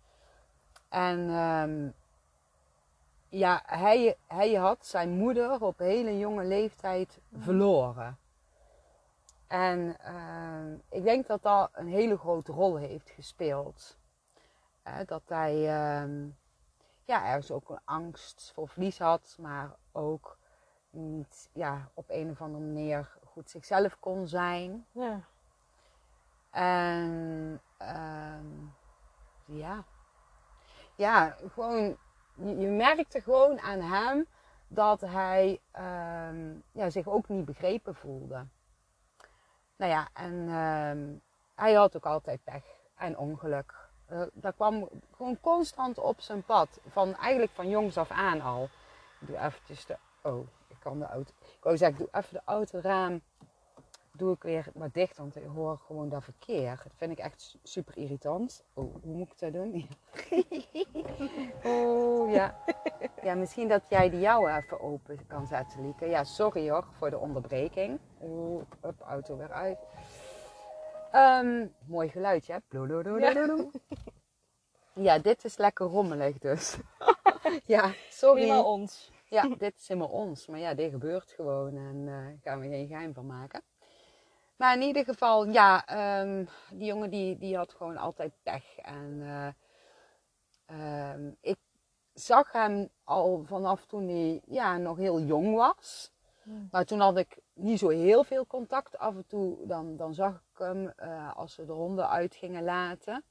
En 0.89 1.29
ehm, 1.29 1.89
ja, 3.29 3.63
hij, 3.67 4.17
hij 4.27 4.55
had 4.55 4.87
zijn 4.87 5.11
moeder 5.11 5.61
op 5.63 5.79
hele 5.79 6.19
jonge 6.19 6.45
leeftijd 6.45 7.21
verloren. 7.39 8.19
En 9.47 9.97
ehm, 10.01 10.75
ik 10.89 11.03
denk 11.03 11.27
dat 11.27 11.43
dat 11.43 11.71
een 11.73 11.89
hele 11.89 12.19
grote 12.19 12.53
rol 12.53 12.77
heeft 12.77 13.11
gespeeld. 13.11 13.97
Dat 15.07 15.23
hij 15.27 15.55
ehm, 15.69 16.29
ja, 17.05 17.27
ergens 17.27 17.51
ook 17.51 17.69
een 17.71 17.81
angst 17.85 18.53
voor 18.55 18.69
verlies 18.69 18.99
had, 18.99 19.37
maar 19.41 19.71
ook 19.93 20.39
niet 20.91 21.49
ja, 21.53 21.91
op 21.95 22.05
een 22.09 22.31
of 22.31 22.41
andere 22.41 22.65
manier 22.65 23.17
goed 23.25 23.51
zichzelf 23.51 23.97
kon 24.01 24.29
zijn. 24.29 24.87
Ja, 24.93 25.21
En 26.51 27.61
ehm, 27.77 28.47
ja. 29.45 29.85
Ja, 30.95 31.37
gewoon, 31.53 31.97
je, 32.39 32.67
merkte 32.67 33.21
gewoon 33.21 33.61
aan 33.61 33.81
hem 33.81 34.27
dat 34.69 35.01
hij 35.01 35.61
ehm, 35.71 36.55
ja, 36.73 36.91
zich 36.91 37.07
ook 37.07 37.29
niet 37.29 37.45
begrepen 37.45 37.95
voelde. 37.95 38.47
Nou 39.77 39.91
ja, 39.93 40.09
en 40.13 40.49
ehm, 40.49 41.07
hij 41.55 41.73
had 41.73 41.97
ook 41.97 42.07
altijd 42.07 42.45
pech 42.45 42.65
en 42.97 43.19
ongeluk. 43.19 43.75
Eh, 44.07 44.23
dat 44.33 44.55
kwam 44.55 44.89
gewoon 45.17 45.41
constant 45.41 45.99
op 45.99 46.21
zijn 46.21 46.43
pad. 46.43 46.81
Van, 46.89 47.17
eigenlijk 47.17 47.53
van 47.53 47.69
jongs 47.69 47.97
af 47.97 48.11
aan 48.11 48.41
al. 48.41 48.69
Ik 49.21 49.27
doe 49.27 49.39
eventjes 49.39 49.87
de... 49.87 49.97
Oh, 50.23 50.49
ik 50.69 50.77
kan 50.79 50.99
de 50.99 51.07
auto... 51.07 51.33
Ik 51.41 51.63
wou 51.65 51.77
zeggen, 51.77 51.99
ik 51.99 52.11
doe 52.11 52.21
even 52.21 52.35
de 52.35 52.43
autoraam 52.45 53.21
doe 54.19 54.35
ik 54.35 54.43
weer 54.43 54.67
wat 54.75 54.95
dicht, 54.95 55.17
want 55.17 55.37
ik 55.37 55.45
hoor 55.55 55.79
gewoon 55.79 56.09
dat 56.09 56.25
verkeer. 56.25 56.81
Dat 56.85 56.93
vind 56.97 57.11
ik 57.11 57.19
echt 57.19 57.57
super 57.63 57.97
irritant. 57.97 58.65
Oh, 58.75 58.95
hoe 59.03 59.15
moet 59.15 59.31
ik 59.33 59.39
dat 59.39 59.53
doen? 59.53 59.89
oh, 61.75 62.33
ja. 62.33 62.59
Ja, 63.23 63.35
misschien 63.35 63.69
dat 63.69 63.83
jij 63.89 64.11
die 64.11 64.21
jouw 64.21 64.49
even 64.49 64.81
open 64.81 65.27
kan 65.27 65.47
zetten, 65.47 65.83
Lieke. 65.83 66.07
Ja, 66.07 66.25
sorry 66.25 66.71
hoor 66.71 66.85
voor 66.99 67.11
de 67.11 67.19
onderbreking. 67.19 67.99
Oeh, 68.23 68.63
up, 68.85 69.01
auto 69.01 69.37
weer 69.37 69.53
uit. 69.53 69.79
Ehm, 71.13 71.67
mooi 71.87 72.09
geluidje, 72.09 72.53
hè? 72.53 72.59
Ja, 74.95 75.19
dit 75.19 75.45
is 75.45 75.57
lekker 75.57 75.87
rommelig 75.87 76.39
dus. 76.39 76.77
ja, 77.67 77.93
sorry. 78.11 78.41
helemaal 78.41 78.73
ons. 78.73 79.13
Ja, 79.25 79.49
dit 79.59 79.75
is 79.77 79.89
helemaal 79.89 80.09
ons. 80.09 80.47
Maar 80.47 80.59
ja, 80.59 80.75
dit 80.75 80.91
gebeurt 80.91 81.31
gewoon 81.31 81.77
en 81.77 82.07
daar 82.07 82.39
gaan 82.43 82.61
we 82.61 82.69
geen 82.69 82.87
geheim 82.87 83.15
van 83.15 83.27
maken. 83.27 83.63
Maar 84.59 84.75
in 84.75 84.83
ieder 84.83 85.05
geval, 85.05 85.47
ja, 85.49 85.87
ehm, 85.87 86.45
die 86.71 86.87
jongen 86.87 87.11
die, 87.11 87.39
die 87.39 87.57
had 87.57 87.73
gewoon 87.73 87.97
altijd 87.97 88.33
pech. 88.43 88.79
En 88.79 89.21
eh, 89.23 89.49
ehm, 90.67 91.31
ik 91.41 91.59
zag 92.13 92.53
hem 92.53 92.89
al 93.05 93.43
vanaf 93.45 93.87
toen 93.87 94.09
hij 94.09 94.43
ja, 94.47 94.77
nog 94.77 94.97
heel 94.97 95.21
jong 95.21 95.55
was. 95.55 96.13
Hmm. 96.43 96.69
Maar 96.71 96.85
toen 96.85 97.01
had 97.01 97.17
ik 97.17 97.39
niet 97.53 97.79
zo 97.79 97.89
heel 97.89 98.25
veel 98.25 98.47
contact. 98.47 98.99
Af 98.99 99.15
en 99.15 99.27
toe 99.27 99.67
dan, 99.67 99.97
dan 99.97 100.15
zag 100.15 100.35
ik 100.35 100.59
hem 100.59 100.89
eh, 100.89 101.37
als 101.37 101.57
we 101.57 101.65
de 101.65 101.73
honden 101.73 102.09
uit 102.09 102.35
gingen 102.35 102.65
laten. 102.65 103.25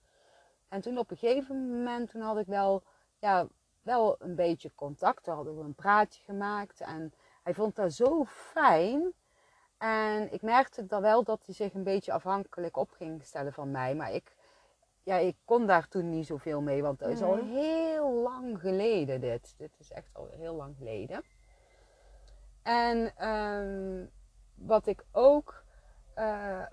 En 0.67 0.81
toen 0.81 0.97
op 0.97 1.11
een 1.11 1.17
gegeven 1.17 1.69
moment 1.69 2.09
toen 2.09 2.21
had 2.21 2.37
ik 2.37 2.47
wel, 2.47 2.83
ja, 3.19 3.47
wel 3.81 4.15
een 4.19 4.35
beetje 4.35 4.71
contact. 4.75 5.23
Toen 5.23 5.35
hadden 5.35 5.57
we 5.57 5.63
een 5.63 5.75
praatje 5.75 6.23
gemaakt. 6.23 6.81
En 6.81 7.13
hij 7.43 7.53
vond 7.53 7.75
dat 7.75 7.93
zo 7.93 8.23
fijn. 8.25 9.13
En 9.77 10.33
ik 10.33 10.41
merkte 10.41 10.85
dan 10.85 11.01
wel 11.01 11.23
dat 11.23 11.45
hij 11.45 11.55
zich 11.55 11.73
een 11.73 11.83
beetje 11.83 12.11
afhankelijk 12.11 12.77
op 12.77 12.91
ging 12.91 13.23
stellen 13.23 13.53
van 13.53 13.71
mij. 13.71 13.95
Maar 13.95 14.11
ik, 14.13 14.35
ja, 15.03 15.15
ik 15.17 15.35
kon 15.45 15.65
daar 15.65 15.87
toen 15.87 16.09
niet 16.09 16.25
zoveel 16.25 16.61
mee. 16.61 16.81
Want 16.81 16.99
dat 16.99 17.09
is 17.09 17.21
al 17.21 17.35
Mhm. 17.35 17.45
heel 17.45 18.11
lang 18.11 18.59
geleden 18.59 19.21
dit. 19.21 19.53
Dit 19.57 19.71
is 19.79 19.91
echt 19.91 20.09
al 20.13 20.27
heel 20.31 20.55
lang 20.55 20.75
geleden. 20.77 21.23
En 22.63 23.15
ehm, 23.15 24.05
wat 24.55 24.87
ik 24.87 25.03
ook, 25.11 25.63
eh, 26.13 26.23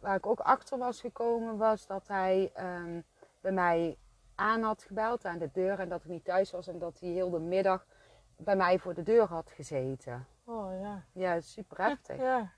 waar 0.00 0.16
ik 0.16 0.26
ook 0.26 0.40
achter 0.40 0.78
was 0.78 1.00
gekomen, 1.00 1.56
was 1.56 1.86
dat 1.86 2.08
hij 2.08 2.50
ehm, 2.54 3.00
bij 3.40 3.52
mij 3.52 3.98
aan 4.34 4.62
had 4.62 4.82
gebeld 4.82 5.24
aan 5.24 5.38
de 5.38 5.50
deur 5.52 5.80
en 5.80 5.88
dat 5.88 6.04
ik 6.04 6.10
niet 6.10 6.24
thuis 6.24 6.50
was 6.50 6.66
en 6.68 6.78
dat 6.78 7.00
hij 7.00 7.08
heel 7.08 7.30
de 7.30 7.38
middag 7.40 7.86
bij 8.36 8.56
mij 8.56 8.78
voor 8.78 8.94
de 8.94 9.02
deur 9.02 9.26
had 9.26 9.50
gezeten. 9.50 10.26
Oh 10.44 10.80
ja. 10.80 11.04
Ja, 11.12 11.40
super 11.40 11.84
heftig. 11.86 12.16
Ja. 12.20 12.52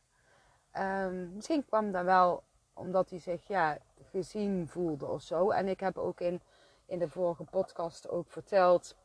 Ehm, 0.76 1.34
misschien 1.34 1.64
kwam 1.64 1.92
dat 1.92 2.04
wel 2.04 2.42
omdat 2.72 3.10
hij 3.10 3.18
zich 3.18 3.46
ja, 3.46 3.78
gezien 4.10 4.68
voelde 4.68 5.06
of 5.06 5.22
zo. 5.22 5.50
En 5.50 5.68
ik 5.68 5.80
heb 5.80 5.98
ook 5.98 6.20
in, 6.20 6.40
in 6.86 6.98
de 6.98 7.08
vorige 7.08 7.44
podcast 7.44 8.08
ook 8.08 8.30
verteld 8.30 8.96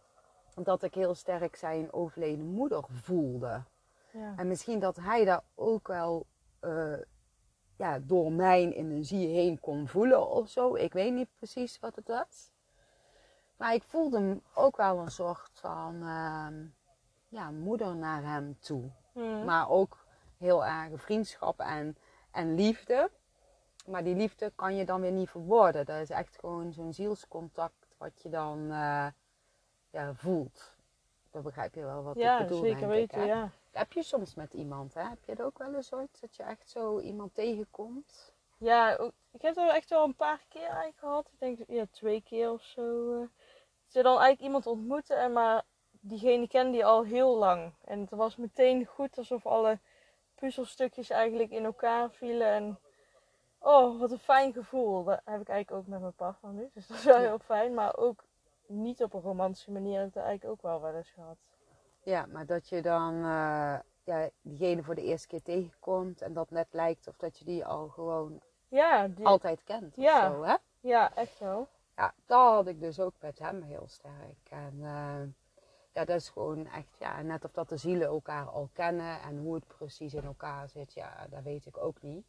dat 0.55 0.83
ik 0.83 0.93
heel 0.93 1.15
sterk 1.15 1.55
zijn 1.55 1.93
overleden 1.93 2.45
moeder 2.45 2.83
voelde. 2.89 3.63
Ja. 4.11 4.33
En 4.35 4.47
misschien 4.47 4.79
dat 4.79 4.95
hij 4.95 5.25
daar 5.25 5.43
ook 5.55 5.87
wel 5.87 6.25
eh, 6.59 6.97
ja, 7.75 7.99
door 7.99 8.31
mijn 8.31 8.71
energie 8.71 9.27
heen 9.27 9.59
kon 9.59 9.87
voelen 9.87 10.29
of 10.29 10.49
zo. 10.49 10.75
Ik 10.75 10.93
weet 10.93 11.13
niet 11.13 11.29
precies 11.35 11.79
wat 11.79 11.95
het 11.95 12.07
was. 12.07 12.51
Maar 13.57 13.73
ik 13.73 13.83
voelde 13.83 14.17
hem 14.17 14.41
ook 14.53 14.77
wel 14.77 14.99
een 14.99 15.11
soort 15.11 15.51
van 15.53 16.01
ehm, 16.01 16.65
ja, 17.27 17.51
moeder 17.51 17.95
naar 17.95 18.23
hem 18.23 18.57
toe. 18.59 18.91
Maar 19.45 19.69
ook 19.69 20.00
heel 20.41 20.65
erg 20.65 21.01
vriendschap 21.01 21.59
en, 21.59 21.97
en 22.31 22.55
liefde. 22.55 23.09
Maar 23.85 24.03
die 24.03 24.15
liefde 24.15 24.51
kan 24.55 24.75
je 24.75 24.85
dan 24.85 25.01
weer 25.01 25.11
niet 25.11 25.29
verwoorden. 25.29 25.85
Dat 25.85 26.01
is 26.01 26.09
echt 26.09 26.37
gewoon 26.39 26.73
zo'n 26.73 26.93
zielscontact 26.93 27.87
wat 27.97 28.21
je 28.21 28.29
dan 28.29 28.71
eh, 28.71 29.07
ja, 29.89 30.13
voelt. 30.13 30.71
Dat 31.31 31.43
begrijp 31.43 31.75
je 31.75 31.81
wel 31.81 32.03
wat 32.03 32.15
ja, 32.15 32.39
ik 32.39 32.47
bedoel, 32.47 32.61
zeker 32.63 32.79
denk 32.79 32.91
weten, 32.91 33.21
ik, 33.21 33.27
ja. 33.27 33.41
Dat 33.41 33.81
heb 33.81 33.93
je 33.93 34.03
soms 34.03 34.35
met 34.35 34.53
iemand, 34.53 34.93
hè? 34.93 35.01
Heb 35.01 35.23
je 35.25 35.35
dat 35.35 35.45
ook 35.45 35.57
wel 35.57 35.75
eens 35.75 35.93
ooit? 35.93 36.21
Dat 36.21 36.35
je 36.35 36.43
echt 36.43 36.69
zo 36.69 36.99
iemand 36.99 37.35
tegenkomt? 37.35 38.33
Ja, 38.57 38.97
ik 39.31 39.41
heb 39.41 39.57
er 39.57 39.69
echt 39.69 39.89
wel 39.89 40.03
een 40.03 40.15
paar 40.15 40.45
keer 40.49 40.67
eigenlijk 40.67 40.97
gehad. 40.97 41.29
Ik 41.31 41.39
denk 41.39 41.59
ja, 41.67 41.85
twee 41.91 42.21
keer 42.21 42.51
of 42.51 42.61
zo. 42.61 43.13
eh. 43.13 43.27
Dat 43.85 43.93
je 43.93 44.03
dan 44.03 44.11
eigenlijk 44.19 44.41
iemand 44.41 44.67
ontmoette 44.67 45.13
en 45.13 45.33
maar 45.33 45.63
diegene 45.99 46.47
kende 46.47 46.77
je 46.77 46.83
al 46.83 47.03
heel 47.03 47.37
lang. 47.37 47.73
En 47.85 47.99
het 47.99 48.09
was 48.09 48.35
meteen 48.35 48.85
goed 48.85 49.17
alsof 49.17 49.45
alle 49.45 49.79
puzzelstukjes 50.41 51.09
eigenlijk 51.09 51.51
in 51.51 51.63
elkaar 51.65 52.09
vielen. 52.11 52.47
En 52.47 52.79
oh, 53.59 53.99
wat 53.99 54.11
een 54.11 54.19
fijn 54.19 54.53
gevoel. 54.53 55.03
Dat 55.03 55.21
heb 55.25 55.41
ik 55.41 55.49
eigenlijk 55.49 55.71
ook 55.71 55.87
met 55.87 55.99
mijn 56.01 56.13
partner 56.13 56.51
nu. 56.51 56.69
Dus 56.73 56.87
dat 56.87 56.97
is 56.97 57.03
wel 57.03 57.17
heel 57.17 57.39
fijn. 57.39 57.73
Maar 57.73 57.97
ook 57.97 58.23
niet 58.67 59.03
op 59.03 59.13
een 59.13 59.21
romantische 59.21 59.71
manier 59.71 59.97
heb 59.99 60.07
ik 60.07 60.13
dat 60.13 60.23
eigenlijk 60.23 60.53
ook 60.53 60.61
wel 60.71 60.81
wel 60.81 60.95
eens 60.95 61.09
gehad. 61.11 61.37
Ja, 62.03 62.25
maar 62.25 62.45
dat 62.45 62.69
je 62.69 62.81
dan 62.81 63.13
eh, 63.15 63.79
ja, 64.03 64.29
diegene 64.41 64.83
voor 64.83 64.95
de 64.95 65.03
eerste 65.03 65.27
keer 65.27 65.41
tegenkomt 65.41 66.21
en 66.21 66.33
dat 66.33 66.49
net 66.51 66.67
lijkt 66.71 67.07
of 67.07 67.17
dat 67.17 67.37
je 67.37 67.45
die 67.45 67.65
al 67.65 67.87
gewoon 67.87 68.41
Ja, 68.67 69.07
die, 69.07 69.25
altijd 69.25 69.63
kent 69.63 69.97
of 69.97 70.03
Ja. 70.03 70.31
zo, 70.31 70.43
hè? 70.43 70.55
ja 70.79 71.15
echt 71.15 71.39
wel. 71.39 71.67
Ja, 71.95 72.13
dat 72.25 72.53
had 72.53 72.67
ik 72.67 72.79
dus 72.79 72.99
ook 72.99 73.13
met 73.19 73.39
hem 73.39 73.61
heel 73.61 73.87
sterk. 73.87 74.49
En 74.49 74.77
eh, 74.81 75.21
ja, 75.93 76.05
dat 76.05 76.15
is 76.21 76.29
gewoon 76.29 76.67
echt, 76.67 76.97
ja, 76.99 77.21
net 77.21 77.45
of 77.45 77.51
dat 77.51 77.69
de 77.69 77.77
zielen 77.77 78.07
elkaar 78.07 78.45
al 78.49 78.69
kennen 78.73 79.21
en 79.21 79.37
hoe 79.37 79.55
het 79.55 79.67
precies 79.67 80.13
in 80.13 80.23
elkaar 80.23 80.69
zit, 80.69 80.93
ja, 80.93 81.27
dat 81.29 81.43
weet 81.43 81.65
ik 81.65 81.77
ook 81.77 82.01
niet. 82.01 82.25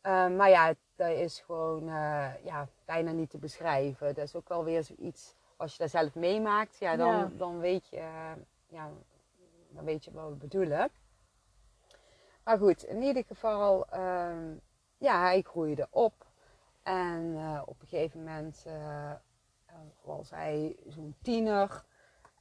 Eh, 0.00 0.28
maar 0.28 0.48
ja, 0.48 0.74
dat 0.96 1.10
is 1.10 1.40
gewoon 1.40 1.88
eh, 1.88 2.44
ja, 2.44 2.68
bijna 2.84 3.10
niet 3.10 3.30
te 3.30 3.38
beschrijven. 3.38 4.14
Dat 4.14 4.24
is 4.24 4.34
ook 4.34 4.48
wel 4.48 4.64
weer 4.64 4.82
zoiets, 4.84 5.34
als 5.56 5.72
je 5.72 5.78
dat 5.78 5.90
zelf 5.90 6.14
meemaakt, 6.14 6.78
ja, 6.78 6.96
dan, 6.96 7.14
Ja. 7.16 7.30
dan 7.36 7.58
weet 7.58 7.88
je, 7.88 7.96
eh, 7.96 8.32
ja, 8.66 8.90
dan 9.68 9.84
weet 9.84 10.04
je 10.04 10.10
wat 10.12 10.28
we 10.28 10.34
bedoelen. 10.34 10.90
Maar 12.44 12.58
goed, 12.58 12.82
in 12.84 13.02
ieder 13.02 13.24
geval, 13.24 13.86
ehm, 13.88 14.54
ja, 14.98 15.20
hij 15.20 15.42
groeide 15.42 15.86
op. 15.90 16.26
En 16.82 17.34
eh, 17.36 17.62
op 17.66 17.80
een 17.80 17.86
gegeven 17.86 18.18
moment 18.18 18.64
was 20.02 20.30
hij 20.30 20.76
zo'n 20.86 21.14
tiener. 21.22 21.84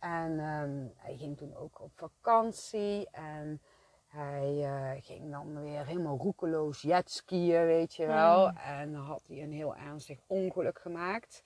En 0.05 0.39
ehm, 0.39 0.87
hij 0.95 1.17
ging 1.17 1.37
toen 1.37 1.55
ook 1.55 1.81
op 1.81 1.91
vakantie. 1.95 3.09
En 3.11 3.61
hij 4.07 4.63
eh, 4.63 5.03
ging 5.03 5.31
dan 5.31 5.61
weer 5.61 5.85
helemaal 5.85 6.17
roekeloos 6.17 6.81
jetskiën, 6.81 7.65
weet 7.65 7.95
je 7.95 8.05
wel. 8.05 8.49
Mm. 8.49 8.57
En 8.57 8.91
dan 8.91 9.01
had 9.01 9.23
hij 9.27 9.43
een 9.43 9.51
heel 9.51 9.75
ernstig 9.75 10.19
ongeluk 10.27 10.79
gemaakt. 10.79 11.43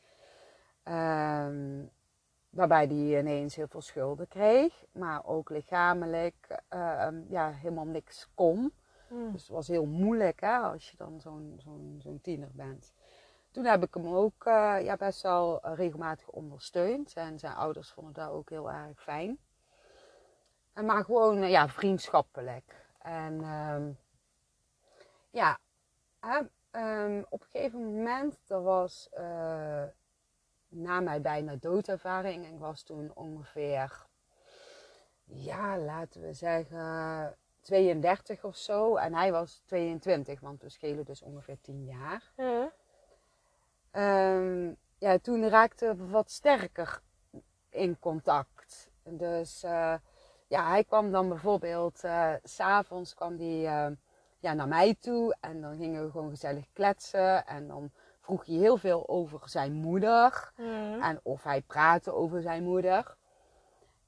Ehm, 0.83 1.85
waarbij 2.49 2.85
hij 2.85 3.19
ineens 3.19 3.55
heel 3.55 3.67
veel 3.67 3.81
schulden 3.81 4.27
kreeg. 4.27 4.85
Maar 4.91 5.25
ook 5.25 5.49
lichamelijk 5.49 6.61
ehm, 6.67 7.21
ja, 7.29 7.51
helemaal 7.51 7.87
niks 7.87 8.29
kon. 8.33 8.73
Hmm. 9.07 9.31
Dus 9.31 9.41
het 9.41 9.51
was 9.51 9.67
heel 9.67 9.85
moeilijk 9.85 10.39
hè, 10.39 10.57
als 10.57 10.91
je 10.91 10.97
dan 10.97 11.21
zo'n 11.21 11.53
zo'n 11.57 11.99
zo'n 12.03 12.21
tiener 12.21 12.51
bent. 12.53 12.93
Toen 13.51 13.65
heb 13.65 13.83
ik 13.83 13.93
hem 13.93 14.07
ook 14.07 14.45
eh, 14.45 14.77
ja, 14.81 14.95
best 14.97 15.21
wel 15.21 15.61
eh, 15.61 15.75
regelmatig 15.75 16.27
ondersteund. 16.27 17.13
En 17.13 17.39
zijn 17.39 17.55
ouders 17.55 17.91
vonden 17.91 18.13
dat 18.13 18.29
ook 18.29 18.49
heel 18.49 18.71
erg 18.71 19.01
fijn. 19.01 19.39
En 20.73 20.85
maar 20.85 21.03
gewoon 21.03 21.41
eh, 21.41 21.49
ja, 21.49 21.67
vriendschappelijk. 21.67 22.87
En 22.99 23.41
ehm, 23.43 23.91
ja, 25.29 25.59
ehm, 26.71 27.23
op 27.29 27.41
een 27.41 27.47
gegeven 27.49 27.95
moment, 27.95 28.39
dat 28.45 28.63
was 28.63 29.09
na 30.67 30.99
mijn 30.99 31.21
bijna 31.21 31.55
doodervaring. 31.55 32.45
Ik 32.45 32.59
was 32.59 32.83
toen 32.83 33.11
ongeveer, 33.13 34.05
ja, 35.23 35.77
laten 35.77 36.21
we 36.21 36.33
zeggen 36.33 37.37
32 37.61 38.43
of 38.43 38.55
zo. 38.55 38.95
En 38.95 39.13
hij 39.13 39.31
was 39.31 39.61
22, 39.65 40.39
want 40.39 40.61
we 40.61 40.69
schelen 40.69 41.05
dus 41.05 41.21
ongeveer 41.21 41.61
10 41.61 41.85
jaar. 41.85 42.31
Ja. 42.35 42.71
Ehm, 43.91 44.73
ja, 44.97 45.17
toen 45.17 45.49
raakten 45.49 45.97
we 45.97 46.07
wat 46.07 46.31
sterker 46.31 47.01
in 47.69 47.99
contact. 47.99 48.89
Dus 49.03 49.63
eh, 49.63 49.93
ja, 50.47 50.69
hij 50.69 50.83
kwam 50.83 51.11
dan 51.11 51.29
bijvoorbeeld, 51.29 52.03
eh, 52.03 52.33
s 52.43 52.55
s'avonds 52.55 53.13
kwam 53.13 53.37
hij 53.37 53.65
eh, 53.67 53.91
ja, 54.39 54.53
naar 54.53 54.67
mij 54.67 54.95
toe. 54.99 55.35
En 55.39 55.61
dan 55.61 55.77
gingen 55.77 56.05
we 56.05 56.11
gewoon 56.11 56.29
gezellig 56.29 56.65
kletsen. 56.73 57.45
En 57.45 57.67
dan 57.67 57.91
vroeg 58.19 58.45
hij 58.45 58.55
heel 58.55 58.77
veel 58.77 59.07
over 59.07 59.39
zijn 59.45 59.73
moeder. 59.73 60.51
Hmm. 60.55 61.01
En 61.01 61.19
of 61.23 61.43
hij 61.43 61.61
praatte 61.61 62.13
over 62.13 62.41
zijn 62.41 62.63
moeder. 62.63 63.17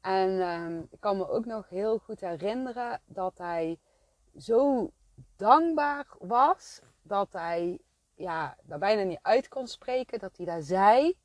En 0.01 0.41
ehm, 0.41 0.79
ik 0.89 1.00
kan 1.00 1.17
me 1.17 1.29
ook 1.29 1.45
nog 1.45 1.69
heel 1.69 1.97
goed 1.97 2.19
herinneren 2.21 3.01
dat 3.05 3.38
hij 3.38 3.79
zo 4.38 4.91
dankbaar 5.35 6.07
was 6.19 6.81
dat 7.01 7.33
hij 7.33 7.79
ja, 8.21 8.55
daar 8.63 8.79
bijna 8.79 9.03
niet 9.03 9.19
uit 9.21 9.47
kon 9.47 9.67
spreken, 9.67 10.19
dat 10.19 10.37
hij 10.37 10.45
dat 10.45 10.63
zei. 10.63 11.17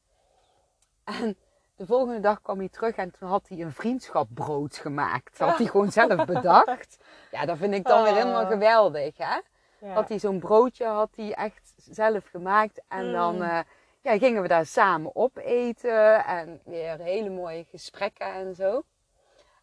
En 1.05 1.37
de 1.77 1.87
volgende 1.87 2.21
dag 2.21 2.43
kwam 2.43 2.59
hij 2.59 2.69
terug 2.69 2.97
en 2.97 3.11
toen 3.11 3.29
had 3.29 3.49
hij 3.49 3.61
een 3.61 3.73
vriendschapbrood 3.73 4.77
gemaakt. 4.77 5.39
Dat 5.39 5.49
had 5.49 5.59
hij 5.59 5.67
gewoon 5.67 5.93
zelf 5.93 6.25
bedacht. 6.25 6.97
Ja, 7.31 7.45
dat 7.47 7.57
vind 7.59 7.75
ik 7.75 7.85
dan 7.85 8.03
weer 8.03 8.15
helemaal 8.15 8.43
Oh. 8.43 8.49
geweldig, 8.49 9.17
hè? 9.17 9.41
Ja. 9.81 9.93
Had 9.93 10.09
hij 10.09 10.19
zo'n 10.19 10.39
broodje 10.39 10.85
had 10.87 11.11
hij 11.17 11.35
echt 11.35 11.75
zelf 11.77 12.27
gemaakt. 12.29 12.81
En 12.89 13.07
Mm. 13.07 13.13
dan 13.13 13.43
eh, 13.43 13.59
ja, 14.01 14.19
gingen 14.19 14.43
we 14.43 14.49
daar 14.49 14.67
samen 14.67 15.17
opeten. 15.17 16.25
En 16.25 16.61
weer 16.65 16.99
hele 16.99 17.31
mooie 17.31 17.65
gesprekken 17.71 18.33
en 18.33 18.55
zo. 18.55 18.83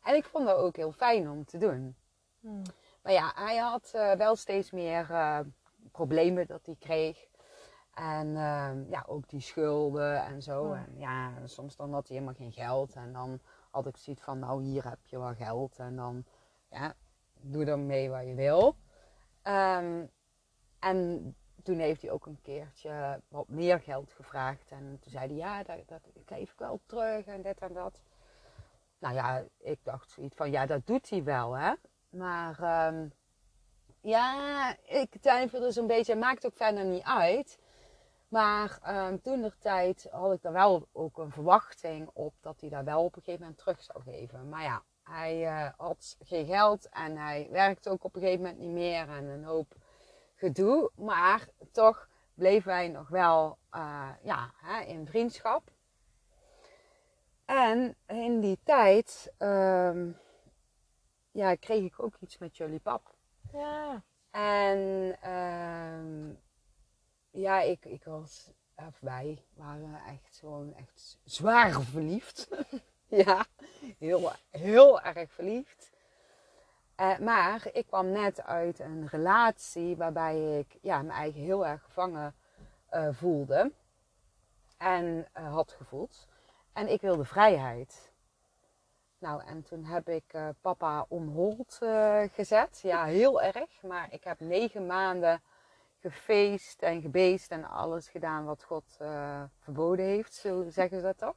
En 0.03 0.15
ik 0.15 0.25
vond 0.25 0.45
dat 0.47 0.57
ook 0.57 0.75
heel 0.75 0.91
fijn 0.91 1.29
om 1.29 1.45
te 1.45 1.57
doen. 1.57 1.95
Hmm. 2.39 2.61
Maar 3.01 3.13
ja, 3.13 3.31
hij 3.35 3.57
had 3.57 3.91
eh, 3.93 4.11
wel 4.11 4.35
steeds 4.35 4.71
meer 4.71 5.07
eh, 5.11 5.39
problemen 5.93 6.47
dat 6.47 6.65
hij 6.65 6.75
kreeg. 6.79 7.27
En 7.93 8.35
ehm, 8.35 8.83
ja, 8.89 9.03
ook 9.07 9.29
die 9.29 9.41
schulden 9.41 10.23
en 10.23 10.41
zo. 10.41 10.67
Ja. 10.67 10.85
En 10.85 10.97
ja, 10.97 11.31
soms 11.47 11.75
dan 11.75 11.93
had 11.93 12.07
hij 12.07 12.17
helemaal 12.17 12.37
geen 12.37 12.51
geld. 12.51 12.93
En 12.95 13.13
dan 13.13 13.39
had 13.71 13.87
ik 13.87 13.97
zoiets 13.97 14.23
van, 14.23 14.39
nou 14.39 14.63
hier 14.63 14.89
heb 14.89 15.05
je 15.05 15.19
wel 15.19 15.33
geld. 15.33 15.79
En 15.79 15.95
dan, 15.95 16.25
ja, 16.69 16.93
doe 17.41 17.65
ermee 17.65 18.09
wat 18.09 18.25
je 18.25 18.33
wil. 18.33 18.75
Ehm, 19.41 20.05
en 20.79 21.35
toen 21.63 21.77
heeft 21.77 22.01
hij 22.01 22.11
ook 22.11 22.25
een 22.25 22.41
keertje 22.41 23.21
wat 23.27 23.47
meer 23.47 23.79
geld 23.79 24.13
gevraagd. 24.13 24.71
En 24.71 24.97
toen 25.01 25.11
zei 25.11 25.27
hij, 25.27 25.35
ja, 25.35 25.63
dat, 25.63 25.87
dat 25.87 26.01
geef 26.25 26.51
ik 26.51 26.59
wel 26.59 26.81
terug 26.85 27.25
en 27.25 27.41
dit 27.41 27.59
en 27.59 27.73
dat. 27.73 27.99
Nou 28.99 29.15
ja, 29.15 29.43
ik 29.57 29.79
dacht 29.83 30.09
zoiets 30.09 30.35
van, 30.35 30.51
ja, 30.51 30.65
dat 30.65 30.87
doet 30.87 31.09
hij 31.09 31.23
wel, 31.23 31.53
hè. 31.53 31.73
Maar 32.09 32.59
ehm, 32.59 33.07
ja, 34.03 34.75
ik 34.83 35.15
twijfelde 35.21 35.71
zo'n 35.71 35.87
beetje. 35.87 36.11
Het 36.11 36.21
maakt 36.21 36.45
ook 36.45 36.55
verder 36.55 36.85
niet 36.85 37.03
uit. 37.03 37.59
Maar 38.27 38.79
um, 38.87 39.21
toen 39.21 39.41
de 39.41 39.51
tijd 39.59 40.07
had 40.11 40.33
ik 40.33 40.43
er 40.43 40.51
wel 40.51 40.87
ook 40.91 41.17
een 41.17 41.31
verwachting 41.31 42.09
op 42.13 42.33
dat 42.41 42.61
hij 42.61 42.69
daar 42.69 42.83
wel 42.83 43.03
op 43.03 43.15
een 43.15 43.21
gegeven 43.21 43.41
moment 43.41 43.59
terug 43.59 43.83
zou 43.83 44.01
geven. 44.01 44.49
Maar 44.49 44.63
ja, 44.63 44.83
hij 45.03 45.41
uh, 45.41 45.69
had 45.77 46.17
geen 46.23 46.45
geld 46.45 46.89
en 46.89 47.17
hij 47.17 47.47
werkte 47.51 47.89
ook 47.89 48.03
op 48.03 48.15
een 48.15 48.21
gegeven 48.21 48.41
moment 48.41 48.61
niet 48.61 48.71
meer 48.71 49.09
en 49.09 49.25
een 49.25 49.43
hoop 49.43 49.75
gedoe. 50.35 50.91
Maar 50.95 51.47
toch 51.71 52.09
bleven 52.33 52.67
wij 52.67 52.87
nog 52.87 53.09
wel 53.09 53.57
uh, 53.75 54.09
ja, 54.21 54.53
hè, 54.55 54.81
in 54.81 55.07
vriendschap. 55.07 55.71
En 57.45 57.95
in 58.07 58.39
die 58.39 58.59
tijd 58.63 59.33
um, 59.39 60.17
ja, 61.31 61.55
kreeg 61.55 61.83
ik 61.83 62.03
ook 62.03 62.15
iets 62.19 62.37
met 62.37 62.57
jullie 62.57 62.79
pap. 62.79 63.12
Ja. 63.53 64.03
En 64.31 64.79
um, 65.31 66.39
ja, 67.31 67.61
ik, 67.61 67.85
ik 67.85 68.03
was, 68.03 68.51
of 68.75 68.99
wij 68.99 69.45
waren 69.53 69.99
echt 70.07 70.37
gewoon 70.39 70.73
echt 70.75 71.17
zwaar 71.23 71.81
verliefd. 71.81 72.47
ja, 73.25 73.45
heel, 73.97 74.31
heel 74.49 75.01
erg 75.01 75.31
verliefd. 75.31 75.91
Uh, 76.97 77.17
maar 77.17 77.67
ik 77.71 77.87
kwam 77.87 78.11
net 78.11 78.43
uit 78.43 78.79
een 78.79 79.07
relatie 79.07 79.95
waarbij 79.95 80.59
ik 80.59 80.77
ja, 80.81 81.01
me 81.01 81.11
eigen 81.11 81.41
heel 81.41 81.65
erg 81.65 81.83
gevangen 81.83 82.35
uh, 82.91 83.07
voelde. 83.11 83.71
En 84.77 85.27
uh, 85.37 85.53
had 85.53 85.71
gevoeld. 85.71 86.27
En 86.73 86.91
ik 86.91 87.01
wilde 87.01 87.25
vrijheid. 87.25 88.12
Nou, 89.23 89.41
en 89.45 89.63
toen 89.63 89.83
heb 89.83 90.09
ik 90.09 90.37
papa 90.61 91.05
omhold 91.09 91.79
gezet. 92.33 92.79
Ja, 92.81 93.05
heel 93.05 93.41
erg. 93.41 93.81
Maar 93.81 94.07
ik 94.11 94.23
heb 94.23 94.39
negen 94.39 94.85
maanden 94.85 95.41
gefeest 95.99 96.81
en 96.81 97.01
gebeest 97.01 97.51
en 97.51 97.63
alles 97.69 98.07
gedaan 98.09 98.45
wat 98.45 98.63
God 98.63 98.97
verboden 99.59 100.05
heeft. 100.05 100.33
Zo 100.33 100.63
zeggen 100.69 100.97
ze 100.97 101.03
dat 101.03 101.17
toch? 101.17 101.35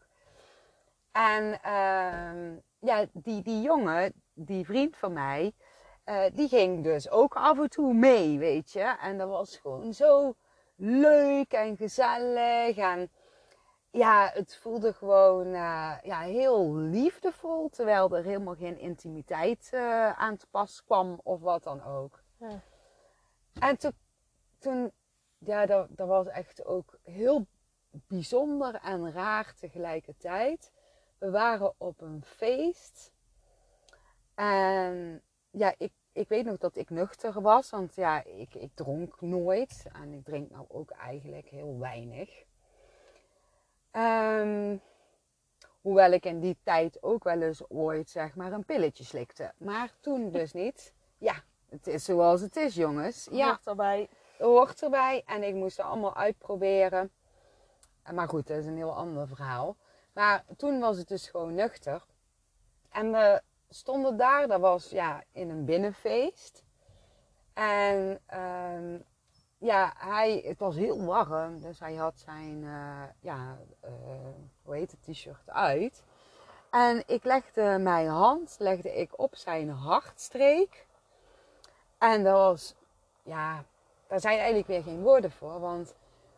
En 1.13 1.45
uh, 1.45 2.57
ja, 2.79 3.07
die, 3.13 3.43
die 3.43 3.61
jongen, 3.61 4.13
die 4.35 4.65
vriend 4.65 4.97
van 4.97 5.13
mij, 5.13 5.53
die 6.33 6.49
ging 6.49 6.85
dus 6.85 7.11
ook 7.11 7.35
af 7.35 7.59
en 7.59 7.71
toe 7.71 7.95
mee, 7.95 8.39
weet 8.39 8.73
je. 8.73 8.97
En 9.01 9.19
dat 9.19 9.29
was 9.29 9.57
gewoon 9.57 9.95
zo 9.95 10.35
leuk 10.77 11.53
en 11.53 11.77
gezellig. 11.77 12.77
En 12.77 13.11
ja, 13.97 14.31
het 14.35 14.57
voelde 14.57 14.93
gewoon 14.93 15.47
uh, 15.47 15.93
ja, 16.03 16.21
heel 16.21 16.75
liefdevol, 16.75 17.69
terwijl 17.69 18.17
er 18.17 18.25
helemaal 18.25 18.55
geen 18.55 18.79
intimiteit 18.79 19.71
uh, 19.75 20.13
aan 20.13 20.37
te 20.37 20.47
pas 20.51 20.85
kwam 20.85 21.21
of 21.23 21.41
wat 21.41 21.63
dan 21.63 21.85
ook. 21.85 22.23
Ja. 22.39 22.61
En 23.61 23.79
toen, 23.79 23.93
toen 24.59 24.93
ja, 25.39 25.67
dat, 25.67 25.89
dat 25.91 26.09
was 26.09 26.27
echt 26.27 26.65
ook 26.65 26.99
heel 27.03 27.47
bijzonder 27.91 28.75
en 28.75 29.13
raar 29.13 29.55
tegelijkertijd. 29.55 30.73
We 31.19 31.31
waren 31.31 31.75
op 31.79 32.01
een 32.01 32.23
feest. 32.25 33.13
En 34.35 35.23
ja, 35.51 35.75
ik, 35.79 35.93
ik 36.13 36.29
weet 36.29 36.45
nog 36.45 36.59
dat 36.59 36.77
ik 36.77 36.91
nuchter 36.91 37.41
was. 37.41 37.71
Want 37.71 37.95
ja, 37.95 38.25
ik, 38.25 38.55
ik 38.55 38.71
dronk 38.75 39.21
nooit. 39.21 39.87
En 39.93 40.13
ik 40.13 40.25
drink 40.25 40.51
nou 40.51 40.65
ook 40.69 40.91
eigenlijk 40.91 41.49
heel 41.49 41.79
weinig. 41.79 42.45
Um, 43.97 44.81
hoewel 45.81 46.13
ik 46.13 46.25
in 46.25 46.41
die 46.41 46.57
tijd 46.63 47.03
ook 47.03 47.25
wel 47.25 47.43
eens 47.43 47.71
ooit 47.71 48.11
zeg 48.11 48.35
maar 48.35 48.53
een 48.53 48.65
pilletje 48.65 49.05
slikte. 49.05 49.53
Maar 49.57 49.93
toen 50.01 50.31
dus 50.31 50.53
niet. 50.53 50.93
Ja, 51.19 51.35
het 51.69 51.87
is 51.87 52.05
zoals 52.05 52.41
het 52.41 52.57
is 52.57 52.75
jongens. 52.75 53.29
Ja, 53.31 53.47
hoort 53.47 53.67
erbij. 53.67 54.09
Hoort 54.39 54.83
erbij. 54.83 55.23
En 55.27 55.43
ik 55.43 55.55
moest 55.55 55.77
het 55.77 55.87
allemaal 55.87 56.17
uitproberen. 56.17 57.11
Maar 58.13 58.29
goed, 58.29 58.47
dat 58.47 58.57
is 58.57 58.67
een 58.67 58.77
heel 58.77 58.95
ander 58.95 59.29
verhaal. 59.29 59.77
Maar 60.13 60.45
toen 60.57 60.81
was 60.81 60.97
het 60.97 61.09
dus 61.09 61.29
gewoon 61.29 61.55
nuchter. 61.55 62.05
En 62.91 63.13
we 63.13 63.43
stonden 63.69 64.17
daar, 64.17 64.49
dat 64.49 64.61
was 64.61 64.91
ja, 64.91 65.23
in 65.33 65.51
een 65.51 65.65
binnenfeest. 65.65 66.65
En 67.53 68.21
um, 68.35 69.05
ja, 69.59 69.93
hij, 69.97 70.43
het 70.45 70.59
was 70.59 70.77
heel 70.77 71.05
warm, 71.05 71.61
dus 71.61 71.79
hij 71.79 71.95
had 71.95 72.19
zijn, 72.19 72.63
uh, 72.63 73.03
ja, 73.21 73.59
uh, 73.85 73.91
hoe 74.63 74.75
heet 74.75 74.91
het, 74.91 75.15
t-shirt 75.15 75.51
uit. 75.51 76.03
En 76.71 77.03
ik 77.07 77.25
legde 77.25 77.79
mijn 77.81 78.09
hand, 78.09 78.57
legde 78.59 78.95
ik 78.95 79.19
op 79.19 79.37
zijn 79.37 79.69
hartstreek. 79.69 80.87
En 81.99 82.25
dat 82.25 82.33
was, 82.33 82.75
ja, 83.23 83.65
daar 84.07 84.21
zijn 84.21 84.37
eigenlijk 84.37 84.67
weer 84.67 84.83
geen 84.83 85.03
woorden 85.03 85.31
voor, 85.31 85.61
want 85.61 85.95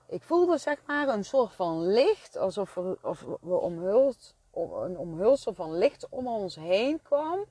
ik 0.06 0.22
voelde 0.22 0.58
zeg 0.58 0.82
maar 0.86 1.08
een 1.08 1.24
soort 1.24 1.52
van 1.52 1.86
licht, 1.86 2.36
alsof 2.36 2.74
we, 2.74 2.98
of 3.02 3.24
we 3.40 3.54
omhuld, 3.54 4.34
een 4.52 4.98
omhulsel 4.98 5.54
van 5.54 5.78
licht 5.78 6.08
om 6.08 6.26
ons 6.26 6.54
heen 6.54 7.02
kwam. 7.02 7.44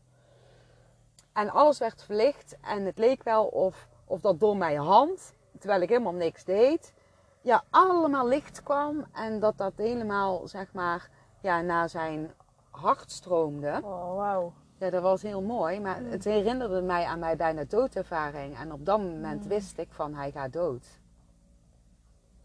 En 1.34 1.50
alles 1.50 1.78
werd 1.78 2.04
verlicht 2.04 2.58
en 2.62 2.86
het 2.86 2.98
leek 2.98 3.24
wel 3.24 3.46
of, 3.46 3.88
of 4.06 4.22
dat 4.22 4.40
door 4.40 4.58
mijn 4.58 4.78
hand, 4.78 5.34
terwijl 5.58 5.82
ik 5.82 5.90
helemaal 5.90 6.14
niks 6.14 6.44
deed, 6.44 6.94
ja, 7.42 7.64
allemaal 7.70 8.28
licht 8.28 8.64
kwam 8.64 9.06
en 9.14 9.40
dat 9.40 9.58
dat 9.58 9.74
helemaal 9.76 10.48
zeg 10.48 10.74
maar 10.74 11.10
ja, 11.42 11.62
naar 11.62 11.90
zijn 11.90 12.32
hart 12.70 13.12
stroomde. 13.12 13.80
Oh, 13.84 14.16
wauw. 14.16 14.54
Ja, 14.80 14.90
dat 14.90 15.02
was 15.02 15.22
heel 15.22 15.42
mooi, 15.42 15.80
maar 15.80 16.02
het 16.04 16.24
herinnerde 16.24 16.82
mij 16.82 17.06
aan 17.06 17.20
mijn 17.20 17.38
bijna 17.38 17.64
doodervaring. 17.64 18.58
En 18.58 18.72
op 18.72 18.86
dat 18.86 19.00
moment 19.00 19.46
wist 19.46 19.78
ik 19.78 19.92
van 19.92 20.14
hij 20.14 20.32
gaat 20.32 20.54
dood. 20.54 21.00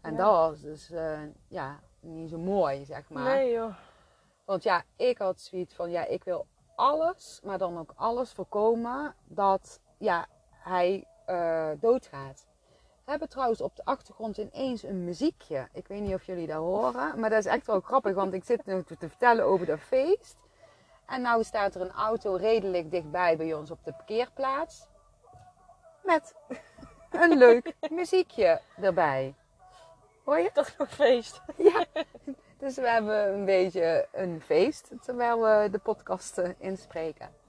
En 0.01 0.11
ja. 0.11 0.17
dat 0.17 0.49
was 0.49 0.61
dus 0.61 0.91
uh, 0.91 1.19
ja, 1.47 1.79
niet 1.99 2.29
zo 2.29 2.37
mooi, 2.37 2.85
zeg 2.85 3.09
maar. 3.09 3.23
Nee 3.23 3.51
joh. 3.51 3.75
Want 4.45 4.63
ja, 4.63 4.83
ik 4.95 5.17
had 5.17 5.39
zoiets 5.39 5.73
van, 5.73 5.91
ja, 5.91 6.05
ik 6.05 6.23
wil 6.23 6.45
alles, 6.75 7.39
maar 7.43 7.57
dan 7.57 7.77
ook 7.77 7.93
alles 7.95 8.31
voorkomen 8.31 9.15
dat 9.25 9.79
ja, 9.97 10.27
hij 10.49 11.05
uh, 11.27 11.69
doodgaat. 11.79 12.45
We 13.03 13.09
hebben 13.11 13.29
trouwens 13.29 13.61
op 13.61 13.75
de 13.75 13.85
achtergrond 13.85 14.37
ineens 14.37 14.83
een 14.83 15.03
muziekje. 15.03 15.67
Ik 15.73 15.87
weet 15.87 16.01
niet 16.01 16.13
of 16.13 16.23
jullie 16.23 16.47
dat 16.47 16.57
horen, 16.57 17.19
maar 17.19 17.29
dat 17.29 17.39
is 17.39 17.51
echt 17.51 17.67
wel 17.67 17.79
grappig, 17.79 18.13
want 18.13 18.33
ik 18.33 18.43
zit 18.43 18.65
nu 18.65 18.83
te 18.83 18.95
vertellen 19.09 19.45
over 19.45 19.65
dat 19.65 19.79
feest. 19.79 20.37
En 21.05 21.21
nou 21.21 21.43
staat 21.43 21.75
er 21.75 21.81
een 21.81 21.91
auto 21.91 22.35
redelijk 22.35 22.91
dichtbij 22.91 23.37
bij 23.37 23.53
ons 23.53 23.71
op 23.71 23.79
de 23.83 23.91
parkeerplaats. 23.91 24.87
Met 26.03 26.35
een 27.11 27.37
leuk 27.45 27.73
muziekje 27.89 28.61
erbij. 28.81 29.33
Hoor 30.23 30.39
je? 30.39 30.49
Dat 30.53 30.67
is 30.67 30.77
nog 30.77 30.89
feest. 30.89 31.41
Ja. 31.57 31.85
Dus 32.57 32.75
we 32.75 32.89
hebben 32.89 33.33
een 33.33 33.45
beetje 33.45 34.07
een 34.11 34.41
feest 34.41 34.91
terwijl 35.01 35.41
we 35.41 35.69
de 35.71 35.79
podcast 35.79 36.41
inspreken. 36.57 37.42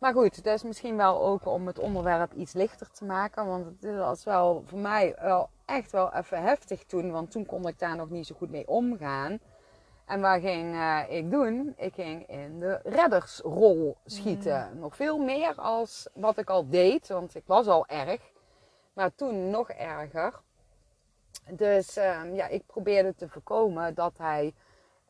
Maar 0.00 0.12
goed, 0.12 0.44
dat 0.44 0.54
is 0.54 0.62
misschien 0.62 0.96
wel 0.96 1.22
ook 1.22 1.46
om 1.46 1.66
het 1.66 1.78
onderwerp 1.78 2.32
iets 2.32 2.52
lichter 2.52 2.90
te 2.90 3.04
maken. 3.04 3.46
Want 3.46 3.66
het 3.80 3.96
was 3.96 4.24
wel 4.24 4.62
voor 4.66 4.78
mij 4.78 5.16
wel 5.20 5.48
echt 5.64 5.92
wel 5.92 6.14
even 6.14 6.42
heftig 6.42 6.84
toen. 6.84 7.10
Want 7.10 7.30
toen 7.30 7.46
kon 7.46 7.68
ik 7.68 7.78
daar 7.78 7.96
nog 7.96 8.10
niet 8.10 8.26
zo 8.26 8.34
goed 8.34 8.50
mee 8.50 8.68
omgaan. 8.68 9.38
En 10.04 10.20
waar 10.20 10.40
ging 10.40 10.74
uh, 10.74 11.02
ik 11.08 11.30
doen? 11.30 11.74
Ik 11.76 11.94
ging 11.94 12.28
in 12.28 12.60
de 12.60 12.80
reddersrol 12.82 13.96
schieten. 14.04 14.70
Mm. 14.72 14.78
Nog 14.78 14.96
veel 14.96 15.18
meer 15.18 15.54
als 15.54 16.08
wat 16.14 16.38
ik 16.38 16.50
al 16.50 16.68
deed. 16.68 17.08
Want 17.08 17.34
ik 17.34 17.44
was 17.46 17.66
al 17.66 17.86
erg. 17.86 18.20
Maar 18.92 19.14
toen 19.14 19.50
nog 19.50 19.70
erger. 19.70 20.40
Dus 21.50 21.96
uh, 21.96 22.34
ja, 22.34 22.46
ik 22.46 22.66
probeerde 22.66 23.14
te 23.14 23.28
voorkomen 23.28 23.94
dat 23.94 24.18
hij 24.18 24.54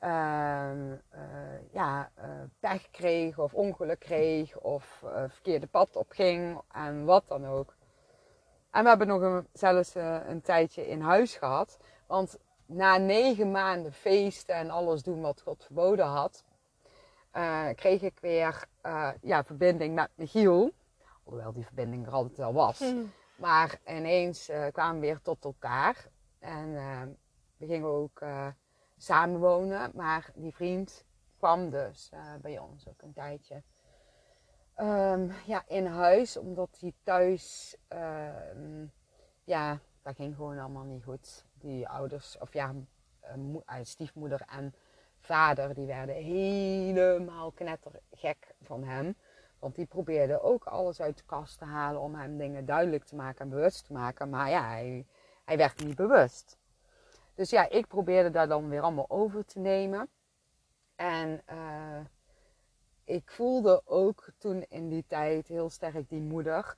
uh, 0.05 0.91
uh, 1.15 1.73
ja, 1.73 2.11
eh, 2.15 2.29
pech 2.61 2.91
kreeg 2.91 3.39
of 3.39 3.55
ongeluk 3.55 3.99
kreeg 3.99 4.59
of 4.59 5.03
eh, 5.05 5.25
verkeerde 5.29 5.67
pad 5.67 5.97
opging 5.97 6.61
en 6.73 7.05
wat 7.05 7.29
dan 7.29 7.47
ook. 7.47 7.77
En 8.71 8.83
we 8.83 8.89
hebben 8.89 9.07
nog 9.07 9.21
een, 9.21 9.47
zelfs 9.53 9.95
een 9.95 10.41
tijdje 10.41 10.89
in 10.89 11.01
huis 11.01 11.37
gehad. 11.37 11.79
Want 12.07 12.39
na 12.67 12.97
negen 12.97 13.51
maanden 13.51 13.93
feesten 13.93 14.55
en 14.55 14.71
alles 14.71 15.03
doen 15.03 15.21
wat 15.21 15.41
God 15.41 15.65
verboden 15.65 16.07
had, 16.07 16.45
kreeg 17.75 18.03
ik 18.03 18.19
weer 18.21 18.65
ja, 19.21 19.45
verbinding 19.45 19.95
met 19.95 20.11
Michiel. 20.15 20.73
Hoewel 21.23 21.53
die 21.53 21.65
verbinding 21.65 22.07
er 22.07 22.13
altijd 22.13 22.37
wel 22.37 22.53
was. 22.53 22.81
Mm. 22.81 23.13
Maar 23.37 23.81
ineens 23.87 24.51
kwamen 24.73 25.01
we 25.01 25.07
weer 25.07 25.21
tot 25.23 25.45
elkaar. 25.45 26.07
En 26.39 26.73
we 27.57 27.67
gingen 27.67 27.89
ook 27.89 28.23
uh, 29.01 29.07
samen 29.07 29.41
wonen. 29.41 29.91
Maar 29.95 30.31
die 30.35 30.55
vriend 30.55 31.05
kwam 31.39 31.71
dus 31.71 32.11
uh, 32.15 32.21
bij 32.41 32.59
ons 32.59 32.89
ook 32.89 33.03
een 33.03 33.13
tijdje. 33.13 33.63
Um, 34.77 35.33
ja, 35.47 35.63
in 35.67 35.87
huis, 35.87 36.37
omdat 36.37 36.77
hij 36.81 36.93
thuis, 37.03 37.77
ehm, 37.89 38.87
ja, 39.45 39.79
dat 40.03 40.17
ging 40.17 40.35
gewoon 40.35 40.59
allemaal 40.59 40.85
niet 40.85 41.05
goed. 41.05 41.45
Die 41.53 41.89
ouders, 41.89 42.39
of 42.39 42.53
ja, 42.53 42.75
stiefmoeder 43.83 44.43
en 44.49 44.75
vader, 45.19 45.75
die 45.75 45.87
werden 45.87 46.15
helemaal 46.15 47.51
knettergek 47.51 48.55
van 48.63 48.85
hem. 48.85 49.17
Want 49.59 49.75
die 49.75 49.87
probeerde 49.87 50.43
ook 50.43 50.65
alles 50.65 51.01
uit 51.01 51.17
de 51.17 51.25
kast 51.27 51.59
te 51.59 51.65
halen 51.65 52.01
om 52.01 52.15
hem 52.15 52.39
dingen 52.39 52.65
duidelijk 52.65 53.05
te 53.05 53.17
maken 53.17 53.41
en 53.41 53.49
bewust 53.49 53.87
te 53.87 53.93
maken. 53.93 54.31
Maar 54.31 54.51
ja, 54.51 54.69
hij, 54.69 55.07
hij 55.45 55.57
werd 55.57 55.85
niet 55.85 55.97
bewust. 55.97 56.60
Dus 57.41 57.51
ja, 57.51 57.69
ik 57.69 57.87
probeerde 57.87 58.31
daar 58.31 58.49
dan 58.49 58.69
weer 58.69 58.81
allemaal 58.81 59.11
over 59.11 59.45
te 59.45 59.59
nemen. 59.59 60.09
En 60.97 61.43
uh, 61.53 62.01
ik 63.05 63.31
voelde 63.31 63.83
ook 63.85 64.31
toen 64.39 64.65
in 64.69 64.89
die 64.89 65.05
tijd 65.07 65.49
heel 65.49 65.71
sterk 65.71 66.09
die 66.09 66.21
moeder 66.21 66.77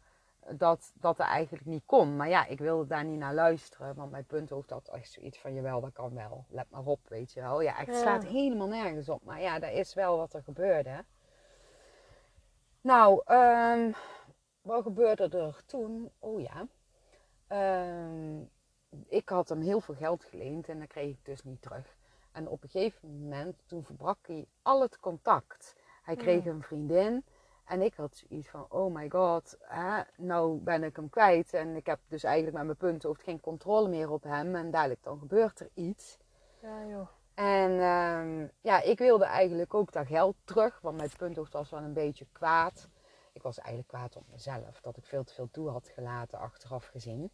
dat 0.50 0.92
dat 0.94 1.18
er 1.18 1.24
eigenlijk 1.24 1.64
niet 1.64 1.82
kon. 1.86 2.16
Maar 2.16 2.28
ja, 2.28 2.46
ik 2.46 2.58
wilde 2.58 2.86
daar 2.86 3.04
niet 3.04 3.18
naar 3.18 3.34
luisteren. 3.34 3.94
Want 3.94 4.10
mijn 4.10 4.24
punthoofd 4.24 4.70
had 4.70 4.88
echt 4.88 5.10
zoiets 5.10 5.38
van, 5.38 5.54
jawel, 5.54 5.80
dat 5.80 5.92
kan 5.92 6.14
wel. 6.14 6.44
Let 6.48 6.70
maar 6.70 6.84
op, 6.84 7.08
weet 7.08 7.32
je 7.32 7.40
wel. 7.40 7.60
Ja, 7.60 7.74
het 7.74 7.96
slaat 7.96 8.24
helemaal 8.24 8.68
nergens 8.68 9.08
op. 9.08 9.24
Maar 9.24 9.40
ja, 9.40 9.58
dat 9.58 9.70
is 9.70 9.94
wel 9.94 10.16
wat 10.16 10.34
er 10.34 10.42
gebeurde. 10.42 11.04
Nou, 12.80 13.22
um, 13.34 13.94
wat 14.60 14.82
gebeurde 14.82 15.38
er 15.38 15.62
toen? 15.66 16.10
Oh 16.18 16.40
ja. 16.40 16.66
Um, 17.88 18.50
ik 19.08 19.28
had 19.28 19.48
hem 19.48 19.60
heel 19.60 19.80
veel 19.80 19.94
geld 19.94 20.24
geleend 20.24 20.68
en 20.68 20.78
dat 20.78 20.88
kreeg 20.88 21.10
ik 21.10 21.24
dus 21.24 21.44
niet 21.44 21.62
terug. 21.62 21.96
En 22.32 22.48
op 22.48 22.62
een 22.62 22.68
gegeven 22.68 23.22
moment, 23.22 23.56
toen 23.66 23.84
verbrak 23.84 24.18
hij 24.26 24.46
al 24.62 24.80
het 24.80 25.00
contact. 25.00 25.74
Hij 26.02 26.16
kreeg 26.16 26.44
een 26.44 26.62
vriendin. 26.62 27.24
En 27.64 27.82
ik 27.82 27.94
had 27.94 28.16
zoiets 28.16 28.48
van, 28.48 28.66
oh 28.68 28.94
my 28.94 29.10
god, 29.10 29.56
hè, 29.60 30.02
nou 30.16 30.58
ben 30.58 30.82
ik 30.82 30.96
hem 30.96 31.10
kwijt. 31.10 31.54
En 31.54 31.76
ik 31.76 31.86
heb 31.86 31.98
dus 32.08 32.24
eigenlijk 32.24 32.56
met 32.56 32.64
mijn 32.64 32.76
punthoofd 32.76 33.22
geen 33.22 33.40
controle 33.40 33.88
meer 33.88 34.10
op 34.10 34.22
hem. 34.22 34.54
En 34.54 34.70
duidelijk, 34.70 35.02
dan 35.02 35.18
gebeurt 35.18 35.60
er 35.60 35.68
iets. 35.74 36.18
Ja, 36.60 36.86
joh. 36.86 37.08
En 37.34 37.70
um, 37.70 38.50
ja, 38.60 38.82
ik 38.82 38.98
wilde 38.98 39.24
eigenlijk 39.24 39.74
ook 39.74 39.92
dat 39.92 40.06
geld 40.06 40.36
terug. 40.44 40.80
Want 40.80 40.96
mijn 40.96 41.10
punthoofd 41.16 41.52
was 41.52 41.70
wel 41.70 41.80
een 41.80 41.92
beetje 41.92 42.26
kwaad. 42.32 42.88
Ik 43.32 43.42
was 43.42 43.58
eigenlijk 43.58 43.88
kwaad 43.88 44.16
op 44.16 44.24
mezelf. 44.30 44.80
Dat 44.80 44.96
ik 44.96 45.04
veel 45.04 45.24
te 45.24 45.34
veel 45.34 45.48
toe 45.50 45.68
had 45.68 45.88
gelaten, 45.88 46.38
achteraf 46.38 46.86
gezien. 46.86 47.30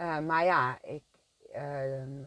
Uh, 0.00 0.18
maar 0.18 0.44
ja, 0.44 0.82
ik, 0.82 1.02
uh, 1.54 2.24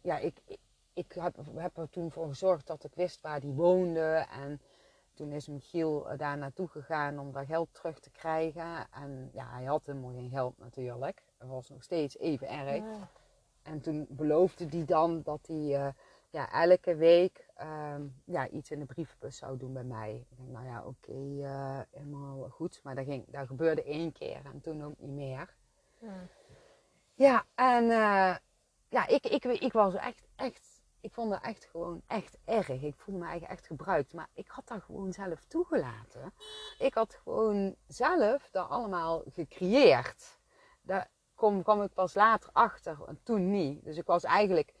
ja, 0.00 0.18
ik, 0.18 0.40
ik, 0.44 0.58
ik 0.92 1.12
heb, 1.12 1.36
heb, 1.54 1.76
er 1.76 1.90
toen 1.90 2.10
voor 2.10 2.28
gezorgd 2.28 2.66
dat 2.66 2.84
ik 2.84 2.94
wist 2.94 3.20
waar 3.20 3.40
die 3.40 3.52
woonde. 3.52 4.26
En 4.30 4.60
toen 5.14 5.32
is 5.32 5.48
Michiel 5.48 6.06
daar 6.16 6.38
naartoe 6.38 6.68
gegaan 6.68 7.18
om 7.18 7.32
dat 7.32 7.46
geld 7.46 7.68
terug 7.72 8.00
te 8.00 8.10
krijgen. 8.10 8.86
En 8.90 9.30
ja, 9.32 9.50
hij 9.50 9.64
had 9.64 9.86
helemaal 9.86 10.12
geen 10.12 10.30
geld 10.30 10.58
natuurlijk. 10.58 11.22
Het 11.38 11.48
was 11.48 11.68
nog 11.68 11.82
steeds 11.82 12.18
even 12.18 12.48
erg. 12.48 12.76
Ja. 12.76 13.08
En 13.62 13.80
toen 13.80 14.06
beloofde 14.08 14.66
hij 14.68 14.84
dan 14.84 15.22
dat 15.22 15.46
hij 15.46 15.56
uh, 15.56 15.88
ja, 16.30 16.52
elke 16.52 16.94
week 16.94 17.46
um, 17.94 18.14
ja, 18.24 18.48
iets 18.48 18.70
in 18.70 18.78
de 18.78 18.84
brievenbus 18.84 19.36
zou 19.36 19.56
doen 19.56 19.72
bij 19.72 19.84
mij. 19.84 20.26
Ik 20.30 20.36
denk, 20.36 20.50
nou 20.50 20.66
ja, 20.66 20.78
oké, 20.78 21.10
okay, 21.10 21.38
uh, 21.38 21.80
helemaal 21.90 22.48
goed. 22.48 22.80
Maar 22.82 22.94
dat, 22.94 23.04
ging, 23.04 23.24
dat 23.30 23.46
gebeurde 23.46 23.82
één 23.82 24.12
keer 24.12 24.40
en 24.44 24.60
toen 24.60 24.84
ook 24.84 24.94
niet 24.98 25.10
meer. 25.10 25.54
Ja, 25.98 26.26
ja 27.18 27.44
en 27.54 27.84
uh, 27.84 28.36
ja, 28.88 29.06
ik, 29.06 29.26
ik, 29.26 29.44
ik 29.44 29.72
was 29.72 29.94
echt, 29.94 30.26
echt 30.36 30.82
ik 31.00 31.12
vond 31.12 31.30
dat 31.30 31.42
echt 31.42 31.64
gewoon 31.64 32.02
echt 32.06 32.38
erg. 32.44 32.68
Ik 32.68 32.94
voelde 32.96 33.20
me 33.20 33.26
eigenlijk 33.26 33.58
echt 33.58 33.66
gebruikt. 33.66 34.12
Maar 34.12 34.28
ik 34.34 34.48
had 34.48 34.68
dat 34.68 34.82
gewoon 34.82 35.12
zelf 35.12 35.44
toegelaten. 35.44 36.32
Ik 36.78 36.94
had 36.94 37.14
gewoon 37.22 37.74
zelf 37.86 38.48
dat 38.50 38.68
allemaal 38.68 39.22
gecreëerd. 39.32 40.38
Daar 40.82 41.10
kwam, 41.34 41.62
kwam 41.62 41.82
ik 41.82 41.92
pas 41.92 42.14
later 42.14 42.50
achter 42.52 42.98
en 43.06 43.20
toen 43.22 43.50
niet. 43.50 43.84
Dus 43.84 43.96
ik 43.96 44.06
was 44.06 44.24
eigenlijk 44.24 44.72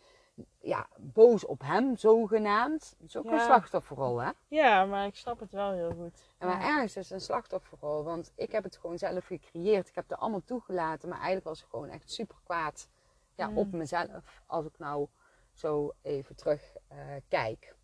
ja, 0.58 0.88
boos 0.98 1.44
op 1.44 1.60
hem, 1.62 1.96
zogenaamd. 1.96 2.94
Dat 2.98 3.08
is 3.08 3.16
ook 3.16 3.24
een 3.24 3.40
slachtofferrol, 3.40 4.18
hè? 4.18 4.30
Ja, 4.48 4.84
maar 4.84 5.06
ik 5.06 5.16
snap 5.16 5.40
het 5.40 5.52
wel 5.52 5.72
heel 5.72 5.92
goed. 5.92 6.22
En 6.38 6.48
maar 6.48 6.60
ergens 6.60 6.96
is 6.96 7.04
het 7.04 7.12
een 7.12 7.24
slachtofferrol. 7.24 8.04
Want 8.04 8.32
ik 8.34 8.52
heb 8.52 8.64
het 8.64 8.76
gewoon 8.76 8.98
zelf 8.98 9.26
gecreëerd. 9.26 9.88
Ik 9.88 9.94
heb 9.94 10.08
het 10.08 10.18
allemaal 10.18 10.44
toegelaten. 10.44 11.08
Maar 11.08 11.18
eigenlijk 11.18 11.46
was 11.46 11.62
ik 11.62 11.68
gewoon 11.68 11.88
echt 11.88 12.12
super 12.12 12.36
kwaad 12.44 12.88
ja, 13.34 13.50
op 13.54 13.72
mezelf. 13.72 14.42
Als 14.46 14.66
ik 14.66 14.78
nou 14.78 15.08
zo 15.52 15.94
even 16.02 16.36
terug 16.36 16.76
uh, 16.92 16.98
kijk. 17.28 17.76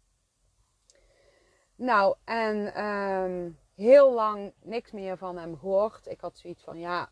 Nou, 1.76 2.16
en 2.24 2.84
um, 2.84 3.58
heel 3.74 4.12
lang 4.12 4.52
niks 4.62 4.92
meer 4.92 5.16
van 5.16 5.36
hem 5.36 5.58
gehoord. 5.58 6.06
Ik 6.06 6.20
had 6.20 6.38
zoiets 6.38 6.62
van, 6.62 6.78
ja, 6.78 7.10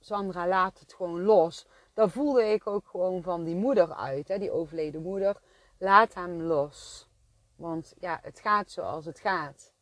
Sandra, 0.00 0.46
laat 0.46 0.78
het 0.78 0.94
gewoon 0.94 1.22
los. 1.22 1.66
Dat 1.98 2.10
voelde 2.12 2.44
ik 2.44 2.66
ook 2.66 2.86
gewoon 2.86 3.22
van 3.22 3.44
die 3.44 3.56
moeder 3.56 3.94
uit, 3.94 4.28
hè, 4.28 4.38
die 4.38 4.50
overleden 4.50 5.02
moeder. 5.02 5.40
Laat 5.78 6.14
hem 6.14 6.42
los. 6.42 7.08
Want 7.56 7.94
ja, 7.98 8.18
het 8.22 8.40
gaat 8.40 8.70
zoals 8.70 9.04
het 9.04 9.18
gaat. 9.18 9.72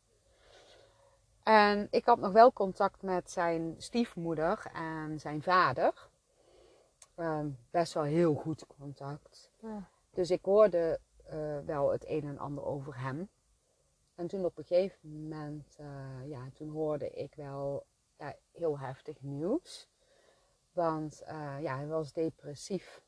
En 1.43 1.87
ik 1.91 2.05
had 2.05 2.19
nog 2.19 2.31
wel 2.31 2.53
contact 2.53 3.01
met 3.01 3.31
zijn 3.31 3.75
stiefmoeder 3.77 4.65
en 4.73 5.19
zijn 5.19 5.41
vader. 5.41 6.09
Um, 7.15 7.57
best 7.71 7.93
wel 7.93 8.03
heel 8.03 8.33
goed 8.33 8.65
contact. 8.79 9.51
Ja. 9.61 9.89
Dus 10.09 10.31
ik 10.31 10.45
hoorde 10.45 10.99
uh, 11.33 11.59
wel 11.65 11.91
het 11.91 12.07
een 12.07 12.23
en 12.23 12.37
ander 12.37 12.65
over 12.65 12.99
hem. 12.99 13.29
En 14.15 14.27
toen 14.27 14.45
op 14.45 14.57
een 14.57 14.65
gegeven 14.65 15.27
moment, 15.27 15.77
uh, 15.79 16.29
ja, 16.29 16.49
toen 16.53 16.69
hoorde 16.69 17.09
ik 17.09 17.35
wel 17.35 17.85
ja, 18.17 18.35
heel 18.51 18.79
heftig 18.79 19.21
nieuws. 19.21 19.87
Want 20.77 21.23
uh, 21.23 21.61
ja, 21.61 21.75
hij 21.75 21.87
was 21.87 22.13
depressief. 22.13 23.01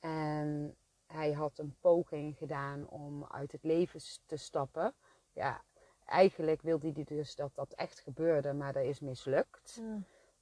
En 0.00 0.76
hij 1.06 1.32
had 1.32 1.58
een 1.58 1.76
poging 1.80 2.36
gedaan 2.36 2.88
om 2.88 3.24
uit 3.24 3.52
het 3.52 3.64
leven 3.64 4.00
te 4.26 4.36
stappen. 4.36 4.94
Ja, 5.32 5.62
eigenlijk 6.04 6.62
wilde 6.62 6.92
hij 6.92 7.04
dus 7.04 7.34
dat 7.34 7.54
dat 7.54 7.72
echt 7.72 8.00
gebeurde, 8.00 8.52
maar 8.52 8.72
dat 8.72 8.84
is 8.84 9.00
mislukt. 9.00 9.82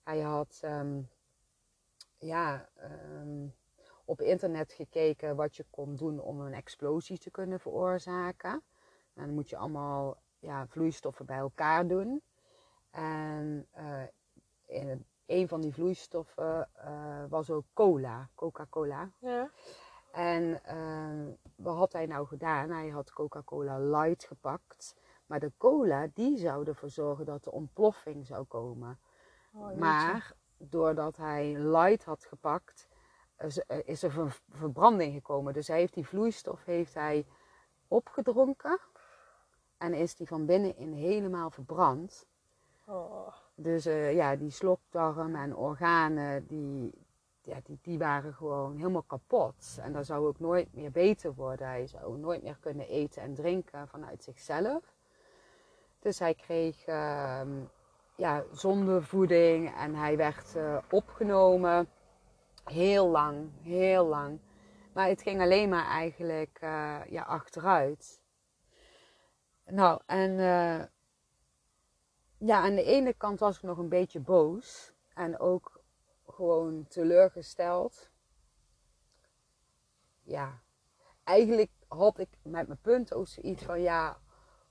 Hij 0.02 0.20
had, 0.20 0.60
um, 0.64 1.08
ja, 2.18 2.68
um, 3.20 3.54
op 4.04 4.20
internet 4.20 4.72
gekeken 4.72 5.36
wat 5.36 5.56
je 5.56 5.64
kon 5.70 5.96
doen 5.96 6.20
om 6.20 6.40
een 6.40 6.54
explosie 6.54 7.18
te 7.18 7.30
kunnen 7.30 7.60
veroorzaken. 7.60 8.62
En 9.14 9.26
dan 9.26 9.34
moet 9.34 9.50
je 9.50 9.56
allemaal 9.56 10.16
ja, 10.38 10.66
vloeistoffen 10.66 11.26
bij 11.26 11.38
elkaar 11.38 11.86
doen. 11.86 12.22
En 12.90 13.68
uh, 13.76 14.02
in 14.66 15.06
een 15.26 15.48
van 15.48 15.60
die 15.60 15.74
vloeistoffen 15.74 16.68
uh, 16.76 17.24
was 17.28 17.50
ook 17.50 17.64
cola, 17.72 18.28
Coca-Cola. 18.34 19.10
Ja. 19.18 19.50
En 20.12 20.60
uh, 20.68 21.34
wat 21.56 21.76
had 21.76 21.92
hij 21.92 22.06
nou 22.06 22.26
gedaan? 22.26 22.70
Hij 22.70 22.88
had 22.88 23.12
Coca-Cola 23.12 23.78
Light 23.78 24.24
gepakt. 24.24 24.96
Maar 25.26 25.40
de 25.40 25.52
cola, 25.56 26.08
die 26.14 26.38
zou 26.38 26.66
ervoor 26.66 26.90
zorgen 26.90 27.24
dat 27.24 27.44
de 27.44 27.52
ontploffing 27.52 28.26
zou 28.26 28.44
komen. 28.44 28.98
Oh, 29.52 29.76
maar 29.76 30.32
doordat 30.58 31.16
hij 31.16 31.58
Light 31.58 32.04
had 32.04 32.24
gepakt, 32.24 32.88
eh, 33.36 33.50
eh, 33.66 33.78
is 33.84 34.02
er 34.02 34.10
ver 34.10 34.40
verbranding 34.48 35.14
gekomen. 35.14 35.52
Dus 35.52 35.68
hij 35.68 35.78
heeft 35.78 35.94
die 35.94 36.06
vloeistof 36.06 36.64
heeft 36.64 36.94
hij 36.94 37.26
opgedronken 37.88 38.78
en 39.76 39.94
is 39.94 40.14
die 40.14 40.26
van 40.26 40.46
binnenin 40.46 40.92
helemaal 40.92 41.50
verbrand. 41.50 42.26
Oh. 42.84 43.34
Dus 43.58 43.86
uh, 43.86 44.14
ja, 44.14 44.36
die 44.36 44.50
slokdarm 44.50 45.36
en 45.36 45.56
organen, 45.56 46.46
die, 46.46 46.92
ja, 47.42 47.56
die, 47.64 47.78
die 47.82 47.98
waren 47.98 48.34
gewoon 48.34 48.76
helemaal 48.76 49.02
kapot. 49.02 49.78
En 49.80 49.92
dat 49.92 50.06
zou 50.06 50.26
ook 50.26 50.40
nooit 50.40 50.74
meer 50.74 50.90
beter 50.90 51.34
worden. 51.34 51.66
Hij 51.66 51.86
zou 51.86 52.18
nooit 52.18 52.42
meer 52.42 52.58
kunnen 52.60 52.88
eten 52.88 53.22
en 53.22 53.34
drinken 53.34 53.88
vanuit 53.88 54.22
zichzelf. 54.22 54.94
Dus 55.98 56.18
hij 56.18 56.34
kreeg 56.34 56.86
uh, 56.86 57.40
ja, 58.16 58.44
zondevoeding 58.52 59.74
en 59.74 59.94
hij 59.94 60.16
werd 60.16 60.54
uh, 60.56 60.78
opgenomen 60.90 61.88
Heel 62.66 63.08
lang, 63.08 63.50
heel 63.62 64.06
lang. 64.06 64.40
Maar 64.92 65.08
het 65.08 65.22
ging 65.22 65.40
alleen 65.40 65.68
maar 65.68 65.86
eigenlijk 65.86 66.58
uh, 66.62 67.00
ja, 67.08 67.22
achteruit. 67.22 68.20
Nou, 69.64 70.00
en 70.06 70.38
ja, 72.38 72.62
aan 72.62 72.74
de 72.74 72.84
ene 72.84 73.12
kant 73.12 73.40
was 73.40 73.56
ik 73.56 73.62
nog 73.62 73.78
een 73.78 73.88
beetje 73.88 74.20
boos. 74.20 74.92
En 75.14 75.38
ook 75.38 75.80
gewoon 76.26 76.86
teleurgesteld. 76.88 78.10
Ja, 80.22 80.60
eigenlijk 81.24 81.70
had 81.88 82.18
ik 82.18 82.28
met 82.42 82.66
mijn 82.66 82.80
punt 82.82 83.14
ook 83.14 83.28
zoiets 83.28 83.62
van... 83.62 83.80
Ja, 83.80 84.18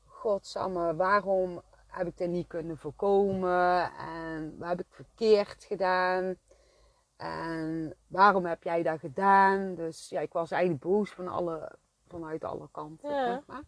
godsamme, 0.06 0.96
waarom 0.96 1.62
heb 1.88 2.08
ik 2.08 2.18
dit 2.18 2.30
niet 2.30 2.48
kunnen 2.48 2.78
voorkomen? 2.78 3.92
En 3.98 4.58
wat 4.58 4.68
heb 4.68 4.80
ik 4.80 4.86
verkeerd 4.90 5.64
gedaan? 5.64 6.36
En 7.18 7.96
waarom 8.08 8.46
heb 8.46 8.64
jij 8.64 8.84
dat 8.84 9.00
gedaan? 9.00 9.76
Dus 9.76 10.10
ja, 10.10 10.20
ik 10.22 10.34
was 10.34 10.52
eigenlijk 10.52 10.84
boos 10.84 11.12
van 11.12 11.28
alle, 11.28 11.78
vanuit 12.08 12.44
alle 12.44 12.70
kanten. 12.72 13.10
Ja. 13.10 13.26
Zeg 13.26 13.46
maar. 13.46 13.64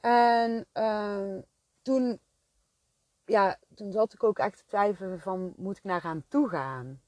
En 0.00 0.66
uh, 0.74 1.42
toen, 1.82 2.20
ja, 3.28 3.58
toen 3.74 3.92
zat 3.92 4.12
ik 4.12 4.24
ook 4.24 4.38
echt 4.38 4.56
te 4.58 4.64
twijfelen 4.66 5.20
van, 5.20 5.52
moet 5.56 5.76
ik 5.76 5.84
naar 5.84 6.02
hem 6.02 6.24
toe 6.28 6.48
gaan? 6.48 7.00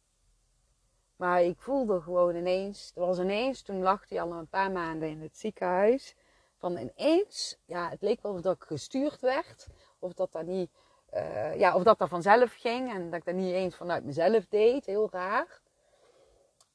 Maar 1.16 1.42
ik 1.42 1.61
voelde 1.61 2.00
gewoon 2.00 2.35
ineens, 2.37 2.92
er 2.94 3.00
was 3.06 3.18
ineens, 3.18 3.62
toen 3.62 3.83
lag 3.83 4.09
hij 4.09 4.20
al 4.20 4.33
een 4.33 4.48
paar 4.48 4.70
maanden 4.70 5.09
in 5.09 5.20
het 5.20 5.38
ziekenhuis. 5.38 6.16
van 6.59 6.76
ineens, 6.76 7.59
ja, 7.64 7.88
het 7.88 8.00
leek 8.00 8.22
wel 8.22 8.33
of 8.33 8.40
dat 8.40 8.56
ik 8.56 8.62
gestuurd 8.62 9.20
werd. 9.20 9.66
Of 9.98 10.12
dat 10.12 10.33
dat 10.33 10.46
niet, 10.46 10.70
eh, 11.06 11.59
ja, 11.59 11.74
of 11.74 11.83
dat 11.83 11.98
dat 11.98 12.09
vanzelf 12.09 12.52
ging 12.54 12.92
en 12.92 13.04
dat 13.11 13.18
ik 13.18 13.24
dat 13.24 13.35
niet 13.35 13.52
eens 13.52 13.76
vanuit 13.76 14.04
mezelf 14.04 14.46
deed. 14.48 14.87
Heel 14.87 15.09
raar. 15.11 15.61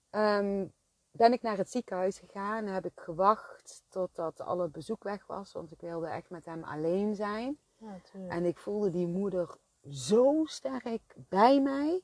Ehm, 0.10 0.66
ben 1.12 1.34
ik 1.34 1.42
naar 1.42 1.58
het 1.58 1.72
ziekenhuis 1.72 2.20
gegaan. 2.20 2.66
Heb 2.66 2.86
ik 2.86 3.00
gewacht 3.00 3.84
totdat 3.90 4.42
alle 4.42 4.68
bezoek 4.70 5.04
weg 5.04 5.26
was. 5.26 5.52
Want 5.52 5.72
ik 5.72 5.82
wilde 5.82 6.08
echt 6.08 6.30
met 6.30 6.46
hem 6.46 6.64
alleen 6.64 7.16
zijn. 7.16 7.60
Ja. 7.78 8.00
En 8.28 8.46
ik 8.46 8.58
voelde 8.58 8.90
die 8.90 9.08
moeder 9.08 9.56
zo 9.90 10.46
sterk 10.46 11.16
bij 11.30 11.62
mij. 11.62 12.02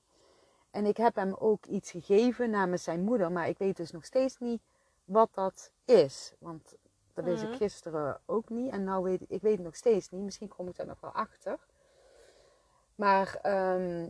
En 0.72 0.86
ik 0.86 0.98
heb 0.98 1.16
hem 1.16 1.34
ook 1.34 1.66
iets 1.66 1.92
gegeven 1.92 2.50
namens 2.50 2.84
zijn 2.84 3.02
moeder. 3.04 3.32
Maar 3.32 3.48
ik 3.48 3.58
weet 3.58 3.78
dus 3.78 3.92
nog 3.92 4.06
steeds 4.06 4.38
niet 4.38 4.62
wat 5.06 5.30
dat 5.34 5.72
is. 5.86 6.34
Want 6.40 6.76
dat 7.14 7.26
wist 7.26 7.44
Mhm. 7.44 7.52
ik 7.52 7.58
gisteren 7.58 8.22
ook 8.26 8.50
niet. 8.50 8.72
En 8.72 8.84
nou 8.84 9.04
weet 9.04 9.22
ik, 9.22 9.30
ik 9.30 9.42
weet 9.42 9.56
het 9.56 9.66
nog 9.66 9.76
steeds 9.76 10.10
niet. 10.10 10.22
Misschien 10.22 10.48
kom 10.48 10.68
ik 10.68 10.76
daar 10.76 10.86
nog 10.86 11.00
wel 11.00 11.12
achter. 11.12 11.60
Maar 12.96 13.40
ehm, 13.42 14.10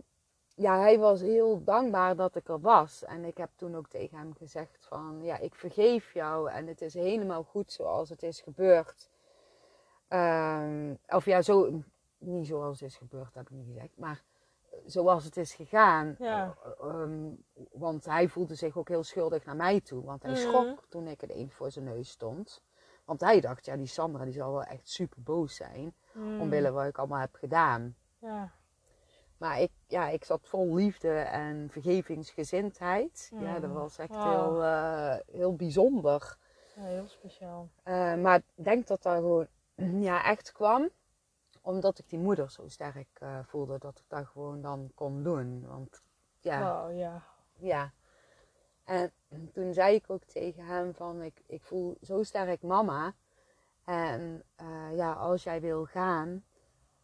ja, 0.55 0.79
hij 0.79 0.99
was 0.99 1.21
heel 1.21 1.63
dankbaar 1.63 2.15
dat 2.15 2.35
ik 2.35 2.47
er 2.49 2.59
was. 2.59 3.03
En 3.03 3.25
ik 3.25 3.37
heb 3.37 3.49
toen 3.55 3.75
ook 3.75 3.87
tegen 3.89 4.17
hem 4.17 4.33
gezegd 4.33 4.85
van... 4.85 5.23
Ja, 5.23 5.37
ik 5.37 5.55
vergeef 5.55 6.13
jou. 6.13 6.49
En 6.49 6.67
het 6.67 6.81
is 6.81 6.93
helemaal 6.93 7.43
goed 7.43 7.71
zoals 7.71 8.09
het 8.09 8.23
is 8.23 8.41
gebeurd. 8.41 9.09
Ehm, 10.11 10.93
of 11.07 11.25
ja, 11.25 11.41
zo, 11.41 11.81
niet 12.17 12.47
zoals 12.47 12.79
het 12.79 12.89
is 12.89 12.97
gebeurd, 12.97 13.33
heb 13.33 13.43
ik 13.49 13.55
niet 13.55 13.65
gezegd. 13.65 13.97
Maar 13.97 14.21
zoals 14.85 15.23
het 15.23 15.37
is 15.37 15.53
gegaan. 15.53 16.15
Ja. 16.19 16.55
Eh, 16.63 16.89
ehm, 16.89 17.29
want 17.71 18.05
hij 18.05 18.27
voelde 18.27 18.55
zich 18.55 18.77
ook 18.77 18.87
heel 18.87 19.03
schuldig 19.03 19.45
naar 19.45 19.55
mij 19.55 19.81
toe. 19.81 20.03
Want 20.03 20.23
hij 20.23 20.31
Mhm. 20.31 20.41
schrok 20.41 20.85
toen 20.89 21.07
ik 21.07 21.23
ineens 21.23 21.53
voor 21.53 21.71
zijn 21.71 21.85
neus 21.85 22.09
stond. 22.09 22.63
Want 23.05 23.21
hij 23.21 23.41
dacht, 23.41 23.65
ja, 23.65 23.75
die 23.75 23.85
Sandra 23.85 24.23
die 24.23 24.33
zal 24.33 24.51
wel 24.51 24.63
echt 24.63 24.89
super 24.89 25.21
boos 25.21 25.55
zijn. 25.55 25.93
Mm. 26.13 26.41
Omwille 26.41 26.71
wat 26.71 26.85
ik 26.85 26.97
allemaal 26.97 27.19
heb 27.19 27.35
gedaan. 27.35 27.95
Ja. 28.19 28.51
Maar 29.37 29.59
ik, 29.61 29.71
ja, 29.87 30.07
ik 30.09 30.23
zat 30.23 30.47
vol 30.47 30.75
liefde 30.75 31.11
en 31.19 31.69
vergevingsgezindheid. 31.69 33.31
Ja, 33.39 33.53
Mm. 33.55 33.61
dat 33.61 33.71
was 33.71 33.97
echt 33.97 34.15
heel, 34.15 34.63
eh, 34.63 35.15
heel 35.31 35.55
bijzonder. 35.55 36.37
ja, 36.75 36.83
heel 36.83 37.07
speciaal. 37.07 37.69
Eh, 37.83 38.15
maar 38.15 38.35
ik 38.55 38.63
denk 38.65 38.87
dat 38.87 39.01
dat 39.03 39.15
gewoon 39.15 39.47
ja, 40.09 40.23
echt 40.23 40.51
kwam 40.51 40.89
omdat 41.61 41.99
ik 41.99 42.09
die 42.09 42.19
moeder 42.19 42.51
zo 42.51 42.67
sterk 42.67 43.07
eh, 43.13 43.39
voelde 43.43 43.77
dat 43.77 43.99
ik 43.99 44.05
dat 44.07 44.27
gewoon 44.27 44.61
dan 44.61 44.91
kon 44.95 45.23
doen. 45.23 45.65
Want 45.67 46.01
ja, 46.39 46.89
ja. 46.89 47.23
ja. 47.57 47.91
En 48.83 49.11
toen 49.53 49.73
zei 49.73 49.95
ik 49.95 50.03
ook 50.07 50.23
tegen 50.23 50.65
hem 50.65 50.93
van 50.93 51.21
ik, 51.21 51.41
ik 51.45 51.63
voel 51.63 51.97
zo 52.01 52.23
sterk 52.23 52.61
mama. 52.61 53.13
En 53.85 54.43
eh, 54.55 54.95
ja, 54.95 55.13
als 55.13 55.43
jij 55.43 55.61
wil 55.61 55.85
gaan, 55.85 56.43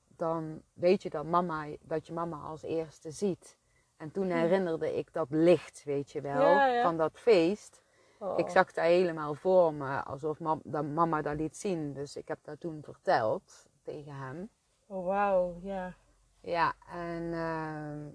dan 0.07 0.61
weet 0.73 1.03
je 1.03 1.09
dat, 1.09 1.25
mama, 1.25 1.67
dat 1.81 2.07
je 2.07 2.13
mama 2.13 2.37
als 2.37 2.63
eerste 2.63 3.11
ziet. 3.11 3.57
En 3.97 4.11
toen 4.11 4.29
herinnerde 4.29 4.97
ik 4.97 5.13
dat 5.13 5.27
licht, 5.29 5.83
weet 5.83 6.11
je 6.11 6.21
wel, 6.21 6.41
Ja, 6.41 6.65
ja. 6.65 6.83
van 6.83 6.97
dat 6.97 7.19
feest. 7.19 7.81
Oh. 8.19 8.37
Ik 8.39 8.49
zag 8.49 8.71
dat 8.71 8.83
helemaal 8.85 9.35
voor 9.35 9.73
me, 9.73 10.03
alsof 10.03 10.39
mam, 10.39 10.61
dat 10.63 10.85
mama 10.85 11.21
dat 11.21 11.35
liet 11.35 11.57
zien. 11.57 11.93
Dus 11.93 12.15
ik 12.15 12.27
heb 12.27 12.39
dat 12.41 12.59
toen 12.59 12.83
verteld 12.83 13.67
tegen 13.83 14.13
hem. 14.15 14.49
Oh, 14.85 15.05
wauw, 15.05 15.59
ja. 15.61 15.95
Ja, 16.41 16.73
en 16.89 17.33
ehm, 17.33 18.09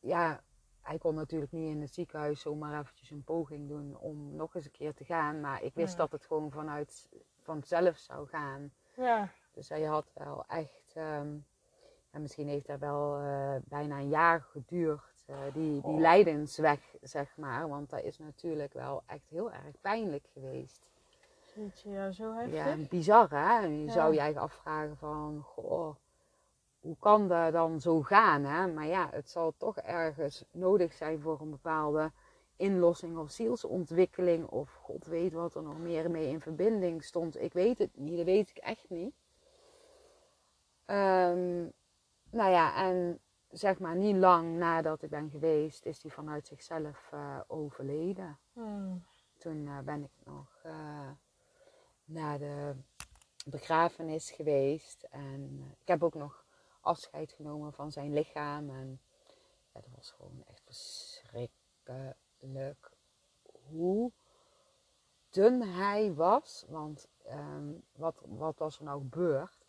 ja, 0.00 0.40
hij 0.82 0.98
kon 0.98 1.14
natuurlijk 1.14 1.52
niet 1.52 1.70
in 1.70 1.80
het 1.80 1.94
ziekenhuis 1.94 2.40
zomaar 2.40 2.80
eventjes 2.80 3.10
een 3.10 3.24
poging 3.24 3.68
doen 3.68 3.96
om 3.96 4.36
nog 4.36 4.54
eens 4.54 4.64
een 4.64 4.70
keer 4.70 4.94
te 4.94 5.04
gaan. 5.04 5.40
Maar 5.40 5.62
ik 5.62 5.74
wist 5.74 5.92
Ja. 5.92 5.98
dat 5.98 6.12
het 6.12 6.26
gewoon 6.26 6.50
vanuit 6.50 7.08
vanzelf 7.40 7.96
zou 7.96 8.28
gaan. 8.28 8.72
Ja. 8.96 9.28
Dus 9.52 9.68
hij 9.68 9.82
had 9.82 10.10
wel 10.14 10.44
echt, 10.46 10.92
ehm, 10.94 11.36
en 12.10 12.20
misschien 12.22 12.48
heeft 12.48 12.66
dat 12.66 12.78
wel 12.78 13.18
eh, 13.18 13.54
bijna 13.64 13.98
een 13.98 14.08
jaar 14.08 14.40
geduurd, 14.42 15.09
eh, 15.30 15.36
die, 15.54 15.72
die 15.72 15.82
Oh. 15.82 15.98
lijdensweg, 16.00 16.80
zeg 17.02 17.36
maar. 17.36 17.68
Want 17.68 17.90
dat 17.90 18.02
is 18.02 18.18
natuurlijk 18.18 18.72
wel 18.72 19.02
echt 19.06 19.28
heel 19.28 19.50
erg 19.52 19.80
pijnlijk 19.80 20.26
geweest. 20.32 20.80
Jeetje, 21.54 21.90
ja, 21.90 22.10
zo 22.10 22.32
heftig. 22.34 22.54
Ja, 22.54 22.76
bizar 22.88 23.30
hè. 23.30 23.58
Je 23.58 23.84
Ja. 23.84 23.92
zou 23.92 24.12
je 24.14 24.20
eigen 24.20 24.40
afvragen 24.40 24.96
van, 24.96 25.42
goh, 25.44 25.94
hoe 26.80 26.96
kan 26.98 27.28
dat 27.28 27.52
dan 27.52 27.80
zo 27.80 28.02
gaan 28.02 28.44
hè? 28.44 28.66
Maar 28.66 28.86
ja, 28.86 29.08
het 29.12 29.30
zal 29.30 29.54
toch 29.56 29.76
ergens 29.78 30.44
nodig 30.50 30.92
zijn 30.92 31.20
voor 31.20 31.40
een 31.40 31.50
bepaalde 31.50 32.12
inlossing 32.56 33.18
of 33.18 33.30
zielsontwikkeling. 33.30 34.46
Of 34.48 34.74
god 34.74 35.06
weet 35.06 35.32
wat 35.32 35.54
er 35.54 35.62
nog 35.62 35.78
meer 35.78 36.10
mee 36.10 36.28
in 36.28 36.40
verbinding 36.40 37.04
stond. 37.04 37.40
Ik 37.42 37.52
weet 37.52 37.78
het 37.78 37.90
niet, 37.96 38.16
dat 38.16 38.26
weet 38.26 38.50
ik 38.50 38.56
echt 38.56 38.90
niet. 38.90 39.14
Ehm, 40.84 41.60
nou 42.30 42.50
ja, 42.50 42.74
en 42.84 43.18
zeg 43.50 43.78
maar 43.78 43.96
niet 43.96 44.16
lang 44.16 44.56
nadat 44.56 45.02
ik 45.02 45.10
ben 45.10 45.30
geweest, 45.30 45.86
is 45.86 46.02
hij 46.02 46.10
vanuit 46.10 46.46
zichzelf 46.46 47.08
eh, 47.12 47.40
overleden 47.46 48.38
Hmm. 48.52 49.04
toen 49.38 49.68
eh, 49.68 49.78
ben 49.78 50.02
ik 50.02 50.10
nog 50.24 50.58
eh, 50.62 51.10
naar 52.04 52.38
de 52.38 52.74
begrafenis 53.46 54.30
geweest. 54.30 55.02
En 55.02 55.74
ik 55.80 55.88
heb 55.88 56.02
ook 56.02 56.14
nog 56.14 56.44
afscheid 56.80 57.32
genomen 57.32 57.72
van 57.72 57.92
zijn 57.92 58.12
lichaam. 58.12 58.70
En 58.70 59.00
ja, 59.72 59.80
dat 59.80 59.90
was 59.96 60.10
gewoon 60.10 60.44
echt 60.46 60.62
verschrikkelijk 60.64 62.90
hoe 63.68 64.12
dun 65.30 65.62
hij 65.62 66.14
was. 66.14 66.64
Want 66.68 67.08
ehm, 67.24 67.72
wat, 67.92 68.22
wat 68.26 68.58
was 68.58 68.78
er 68.78 68.84
nou 68.84 69.00
gebeurd? 69.00 69.59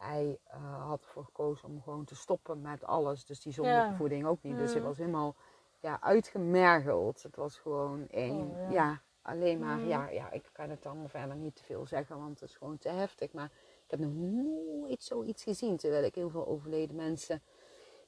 Hij 0.00 0.38
eh, 0.44 0.86
had 0.88 1.02
ervoor 1.04 1.24
gekozen 1.24 1.68
om 1.68 1.82
gewoon 1.82 2.04
te 2.04 2.14
stoppen 2.14 2.60
met 2.60 2.84
alles. 2.84 3.24
Dus 3.24 3.40
die 3.40 3.52
zonder 3.52 3.72
Ja. 3.74 3.94
voeding 3.94 4.26
ook 4.26 4.42
niet. 4.42 4.58
Dus 4.58 4.72
hij 4.72 4.80
Mm. 4.82 4.86
was 4.88 4.98
helemaal 4.98 5.34
ja, 5.80 6.00
uitgemergeld. 6.00 7.22
Het 7.22 7.36
was 7.36 7.58
gewoon 7.58 8.08
één, 8.08 8.50
Oh, 8.50 8.60
ja. 8.62 8.70
ja. 8.72 9.02
alleen 9.22 9.58
maar, 9.58 9.78
Mm. 9.78 9.88
ja, 9.88 10.08
ja, 10.08 10.30
ik 10.30 10.50
kan 10.52 10.70
het 10.70 10.82
dan 10.82 11.08
verder 11.08 11.36
niet 11.36 11.56
te 11.56 11.64
veel 11.64 11.86
zeggen, 11.86 12.18
want 12.18 12.40
het 12.40 12.48
is 12.48 12.56
gewoon 12.56 12.78
te 12.78 12.88
heftig. 12.88 13.32
Maar 13.32 13.50
ik 13.84 13.90
heb 13.90 14.00
nog 14.00 14.12
nooit 14.12 15.02
zoiets 15.02 15.42
gezien, 15.42 15.76
terwijl 15.76 16.04
ik 16.04 16.14
heel 16.14 16.30
veel 16.30 16.46
overleden 16.46 16.96
mensen, 16.96 17.42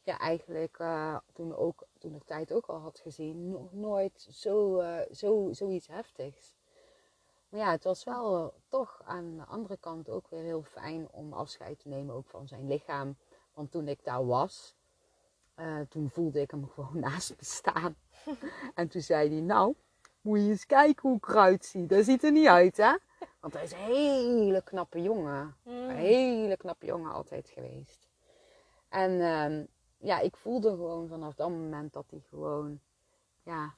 ja, 0.03 0.19
eigenlijk 0.19 0.79
eh, 0.79 1.17
toen, 1.33 1.57
ook, 1.57 1.85
toen 1.99 2.13
de 2.13 2.25
tijd 2.25 2.53
ook 2.53 2.67
al 2.67 2.79
had 2.79 2.99
gezien, 2.99 3.49
nog 3.51 3.73
nooit 3.73 4.27
zo, 4.31 4.79
eh, 4.79 5.15
zo, 5.15 5.49
zoiets 5.53 5.87
heftigs. 5.87 6.55
Maar 7.53 7.61
ja, 7.61 7.71
het 7.71 7.85
was 7.85 8.05
wel 8.05 8.37
eh, 8.37 8.59
toch 8.69 9.03
aan 9.05 9.37
de 9.37 9.45
andere 9.45 9.77
kant 9.77 10.09
ook 10.09 10.29
weer 10.29 10.43
heel 10.43 10.63
fijn 10.63 11.09
om 11.11 11.33
afscheid 11.33 11.79
te 11.79 11.89
nemen 11.89 12.15
ook 12.15 12.27
van 12.27 12.49
zijn 12.49 12.67
lichaam. 12.67 13.17
Want 13.55 13.71
toen 13.71 13.89
ik 13.89 14.05
daar 14.05 14.27
was, 14.27 14.75
eh, 15.55 15.81
toen 15.89 16.11
voelde 16.11 16.41
ik 16.41 16.51
hem 16.51 16.69
gewoon 16.75 16.99
naast 16.99 17.31
me 17.31 17.45
staan. 17.45 17.97
en 18.75 18.89
toen 18.89 19.01
zei 19.01 19.29
hij, 19.29 19.41
nou, 19.41 19.75
moet 20.21 20.39
je 20.39 20.49
eens 20.49 20.67
kijken 20.67 21.09
hoe 21.09 21.17
ik 21.17 21.29
eruit 21.29 21.65
zie. 21.65 21.87
Dat 21.87 22.05
ziet 22.05 22.25
er 22.25 22.33
niet 22.33 22.47
uit, 22.47 22.77
hè? 22.77 22.97
Want 23.41 23.53
hij 23.55 23.63
is 23.63 23.73
een 23.73 23.79
hele 23.79 24.63
knappe 24.63 25.03
jongen. 25.03 25.57
Hmm. 25.63 25.73
Een 25.75 25.97
hele 25.97 26.57
knappe 26.57 26.87
jongen 26.87 27.13
altijd 27.13 27.49
geweest. 27.49 28.09
En 28.89 29.21
ehm, 29.21 29.65
ja, 29.99 30.21
ik 30.21 30.37
voelde 30.37 30.71
gewoon 30.71 31.09
vanaf 31.09 31.35
dat 31.35 31.49
moment 31.49 31.93
dat 31.93 32.05
hij 32.11 32.23
gewoon, 32.29 32.81
ja, 33.43 33.75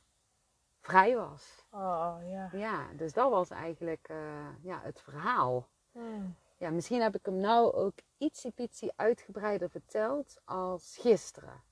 vrij 0.84 1.16
was. 1.16 1.64
Oh, 1.70 2.16
ja. 2.26 2.48
Ja, 2.52 2.86
dus 2.96 3.12
dat 3.12 3.30
was 3.30 3.50
eigenlijk 3.50 4.08
eh, 4.08 4.16
ja, 4.62 4.80
het 4.82 5.00
verhaal. 5.00 5.68
Hmm. 5.92 6.36
Ja, 6.58 6.70
misschien 6.70 7.02
heb 7.02 7.14
ik 7.14 7.24
hem 7.24 7.36
nou 7.36 7.72
ook 7.72 7.94
ietsiepietsie 8.18 8.92
uitgebreider 8.96 9.70
verteld 9.70 10.40
als 10.44 10.96
gisteren. 11.00 11.62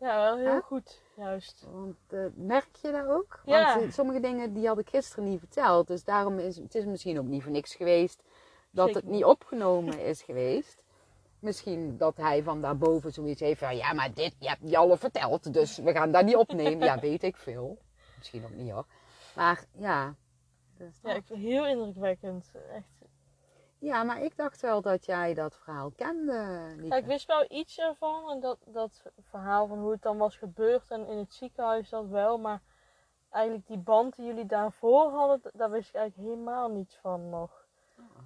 Ja, 0.00 0.16
wel 0.16 0.36
heel 0.36 0.60
goed, 0.60 1.02
juist. 1.16 1.66
Want 1.72 1.96
eh, 2.08 2.24
merk 2.34 2.76
je 2.82 2.92
dat 2.92 3.06
ook? 3.06 3.40
Ja. 3.44 3.74
Want 3.74 3.86
eh, 3.86 3.92
sommige 3.92 4.20
dingen 4.20 4.52
die 4.52 4.66
had 4.66 4.78
ik 4.78 4.88
gisteren 4.88 5.24
niet 5.24 5.38
verteld. 5.38 5.86
Dus 5.86 6.04
daarom 6.04 6.38
is 6.38 6.56
het 6.56 6.74
is 6.74 6.84
misschien 6.84 7.18
ook 7.18 7.26
niet 7.26 7.42
voor 7.42 7.52
niks 7.52 7.74
geweest 7.74 8.22
dat 8.70 8.86
Zeker 8.86 9.02
het 9.02 9.10
niet 9.10 9.24
opgenomen 9.24 10.00
is 10.10 10.22
geweest. 10.22 10.84
Misschien 11.38 11.96
dat 11.96 12.16
hij 12.16 12.42
van 12.42 12.60
daarboven 12.60 13.12
zoiets 13.12 13.40
heeft 13.40 13.58
van... 13.58 13.76
Ja, 13.76 13.92
maar 13.92 14.14
dit 14.14 14.34
je 14.38 14.48
hebt 14.48 14.70
je 14.70 14.76
al 14.76 14.96
verteld, 14.96 15.52
dus 15.52 15.78
we 15.78 15.92
gaan 15.92 16.12
dat 16.12 16.24
niet 16.24 16.36
opnemen. 16.36 16.86
Ja, 16.86 16.98
weet 16.98 17.22
ik 17.22 17.36
veel. 17.36 17.78
Misschien 18.18 18.44
ook 18.44 18.50
niet 18.54 18.70
hoor. 18.70 18.86
Maar 19.36 19.64
ja. 19.72 20.14
Ja, 20.78 20.84
dat. 21.02 21.16
ik 21.16 21.24
vind 21.26 21.28
het 21.28 21.38
heel 21.38 21.66
indrukwekkend. 21.66 22.52
Echt. 22.72 22.98
Ja, 23.78 24.02
maar 24.02 24.22
ik 24.22 24.36
dacht 24.36 24.60
wel 24.60 24.80
dat 24.80 25.04
jij 25.04 25.34
dat 25.34 25.56
verhaal 25.56 25.90
kende, 25.96 26.62
Lieke. 26.76 26.86
Ja, 26.86 26.96
ik 26.96 27.06
wist 27.06 27.26
wel 27.26 27.44
iets 27.48 27.78
ervan. 27.78 28.30
En 28.30 28.40
dat, 28.40 28.58
dat 28.66 29.02
verhaal 29.20 29.66
van 29.66 29.78
hoe 29.78 29.90
het 29.90 30.02
dan 30.02 30.16
was 30.18 30.36
gebeurd. 30.36 30.90
En 30.90 31.06
in 31.06 31.18
het 31.18 31.32
ziekenhuis 31.32 31.88
dat 31.88 32.06
wel. 32.06 32.38
Maar 32.38 32.62
eigenlijk 33.30 33.66
die 33.66 33.78
band 33.78 34.16
die 34.16 34.26
jullie 34.26 34.46
daarvoor 34.46 35.10
hadden. 35.10 35.40
Daar 35.52 35.70
wist 35.70 35.88
ik 35.88 35.94
eigenlijk 35.94 36.30
helemaal 36.30 36.68
niets 36.70 36.96
van 36.96 37.28
nog. 37.28 37.66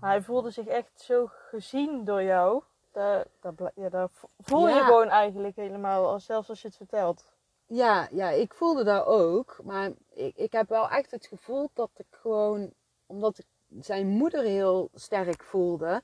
Maar 0.01 0.11
hij 0.11 0.23
voelde 0.23 0.51
zich 0.51 0.67
echt 0.67 1.01
zo 1.01 1.27
gezien 1.31 2.05
door 2.05 2.23
jou. 2.23 2.63
Daar, 2.93 3.27
ja, 3.75 4.09
voel 4.39 4.69
je 4.69 4.75
Ja. 4.75 4.85
gewoon 4.85 5.09
eigenlijk 5.09 5.57
helemaal. 5.57 6.21
Zelfs 6.21 6.49
als 6.49 6.63
je 6.63 6.69
het 6.69 6.77
vertelt. 6.77 7.32
Ja, 7.75 8.09
ja, 8.11 8.31
ik 8.31 8.55
voelde 8.55 8.85
dat 8.85 9.07
ook. 9.07 9.59
Maar 9.63 9.91
ik, 10.15 10.37
ik 10.37 10.53
heb 10.53 10.69
wel 10.69 10.89
echt 10.89 11.11
het 11.11 11.27
gevoel 11.27 11.71
dat 11.75 11.91
ik 11.97 12.07
gewoon... 12.11 12.73
Omdat 13.07 13.39
ik 13.39 13.47
zijn 13.81 14.07
moeder 14.07 14.45
heel 14.45 14.91
sterk 14.95 15.43
voelde. 15.43 16.03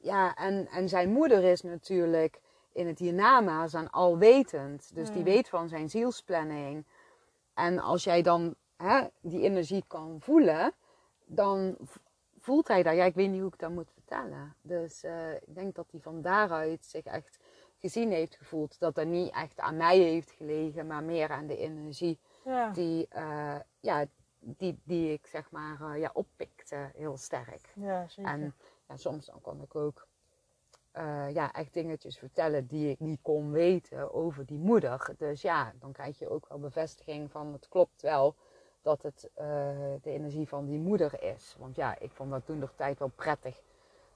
Ja, 0.00 0.34
en, 0.34 0.68
en 0.68 0.88
zijn 0.88 1.12
moeder 1.12 1.44
is 1.44 1.62
natuurlijk 1.62 2.40
in 2.72 2.86
het 2.86 2.98
hiernamaals 2.98 3.74
aan 3.74 3.90
alwetend. 3.90 4.94
Dus 4.94 5.08
die 5.08 5.18
Mm. 5.18 5.24
weet 5.24 5.48
van 5.48 5.68
zijn 5.68 5.90
zielsplanning. 5.90 6.84
En 7.54 7.78
als 7.78 8.04
jij 8.04 8.22
dan 8.22 8.54
hè, 8.76 9.06
die 9.20 9.42
energie 9.42 9.84
kan 9.86 10.16
voelen, 10.20 10.72
dan 11.24 11.76
voelt 12.40 12.68
hij 12.68 12.82
dat. 12.82 12.94
Ja, 12.94 13.04
ik 13.04 13.14
weet 13.14 13.30
niet 13.30 13.40
hoe 13.40 13.52
ik 13.52 13.58
dat 13.58 13.70
moet 13.70 13.90
vertellen. 13.92 14.54
Dus 14.62 15.02
eh, 15.02 15.32
ik 15.34 15.54
denk 15.54 15.74
dat 15.74 15.86
hij 15.90 16.00
van 16.00 16.22
daaruit 16.22 16.84
zich 16.84 17.04
echt 17.04 17.38
gezien 17.82 18.10
heeft 18.10 18.36
gevoeld. 18.36 18.78
Dat 18.78 18.94
dat 18.94 19.06
niet 19.06 19.32
echt 19.34 19.60
aan 19.60 19.76
mij 19.76 19.98
heeft 19.98 20.30
gelegen, 20.30 20.86
maar 20.86 21.02
meer 21.02 21.30
aan 21.30 21.46
de 21.46 21.56
energie 21.56 22.18
Ja. 22.44 22.70
die, 22.70 23.06
eh, 23.08 23.56
ja, 23.80 24.04
die, 24.38 24.78
die 24.84 25.12
ik 25.12 25.26
zeg 25.26 25.50
maar 25.50 25.80
eh, 25.80 26.00
ja, 26.00 26.10
oppikte 26.14 26.90
heel 26.96 27.16
sterk. 27.16 27.72
Ja, 27.74 28.08
zeker. 28.08 28.30
En 28.32 28.54
ja, 28.88 28.96
soms 28.96 29.26
dan 29.26 29.40
kon 29.40 29.62
ik 29.62 29.74
ook 29.74 30.06
eh, 30.92 31.32
ja, 31.32 31.52
echt 31.52 31.72
dingetjes 31.74 32.18
vertellen 32.18 32.66
die 32.66 32.90
ik 32.90 33.00
niet 33.00 33.18
kon 33.22 33.50
weten 33.50 34.14
over 34.14 34.46
die 34.46 34.58
moeder. 34.58 35.14
Dus 35.18 35.42
ja, 35.42 35.72
dan 35.78 35.92
krijg 35.92 36.18
je 36.18 36.28
ook 36.28 36.48
wel 36.48 36.58
bevestiging 36.58 37.30
van 37.30 37.52
het 37.52 37.68
klopt 37.68 38.02
wel 38.02 38.34
dat 38.82 39.02
het 39.02 39.30
de 40.02 40.10
energie 40.10 40.48
van 40.48 40.66
die 40.66 40.78
moeder 40.78 41.22
is. 41.22 41.56
Want 41.58 41.76
ja, 41.76 41.98
ik 41.98 42.10
vond 42.10 42.30
dat 42.30 42.46
toen 42.46 42.60
de 42.60 42.68
tijd 42.76 42.98
wel 42.98 43.12
prettig 43.14 43.62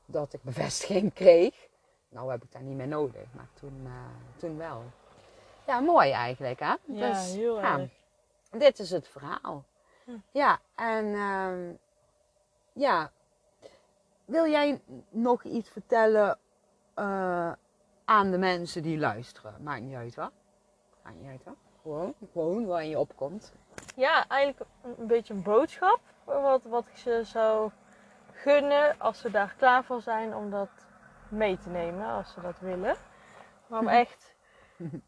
dat 0.04 0.32
ik 0.32 0.42
bevestiging 0.42 1.12
kreeg. 1.12 1.68
Nou 2.08 2.30
heb 2.30 2.42
ik 2.42 2.52
dat 2.52 2.60
niet 2.62 2.76
meer 2.76 2.88
nodig, 2.88 3.26
maar 3.32 3.48
toen, 3.54 3.82
eh, 3.84 4.38
toen 4.38 4.56
wel. 4.56 4.82
Ja, 5.66 5.80
mooi 5.80 6.10
eigenlijk 6.10 6.60
hè? 6.60 6.74
ja, 6.84 7.08
Dus, 7.08 7.32
heel 7.34 7.60
ja, 7.60 7.78
erg. 7.78 7.90
dit 8.50 8.78
is 8.78 8.90
het 8.90 9.08
verhaal. 9.08 9.64
Hm. 10.04 10.10
Ja, 10.30 10.58
en 10.74 11.14
ehm, 11.14 11.72
ja, 12.72 13.10
wil 14.24 14.46
jij 14.46 14.80
nog 15.10 15.42
iets 15.44 15.68
vertellen 15.68 16.38
eh, 16.94 17.52
aan 18.04 18.30
de 18.30 18.38
mensen 18.38 18.82
die 18.82 18.98
luisteren? 18.98 19.54
Maakt 19.62 19.82
niet 19.82 19.94
uit 19.96 20.14
wat. 20.14 20.32
Maakt 21.02 21.16
niet 21.20 21.30
uit 21.30 21.44
wat. 21.44 21.54
Gewoon, 21.82 22.14
gewoon 22.32 22.66
waar 22.66 22.84
je 22.84 22.98
opkomt. 22.98 23.52
Ja, 23.96 24.28
eigenlijk 24.28 24.70
een, 24.82 24.94
een 24.98 25.06
beetje 25.06 25.34
een 25.34 25.42
boodschap. 25.42 26.00
Wat, 26.24 26.62
wat 26.64 26.86
ik 26.86 26.96
ze 26.96 27.20
zou 27.24 27.70
gunnen 28.32 28.98
als 28.98 29.18
ze 29.18 29.30
daar 29.30 29.54
klaar 29.58 29.84
voor 29.84 30.00
zijn 30.00 30.34
om 30.34 30.50
dat 30.50 30.68
mee 31.30 31.58
te 31.58 31.68
nemen, 31.68 32.06
als 32.06 32.32
ze 32.32 32.40
dat 32.40 32.58
willen. 32.58 32.96
Maar 33.66 33.80
om 33.80 33.88
echt, 34.04 34.34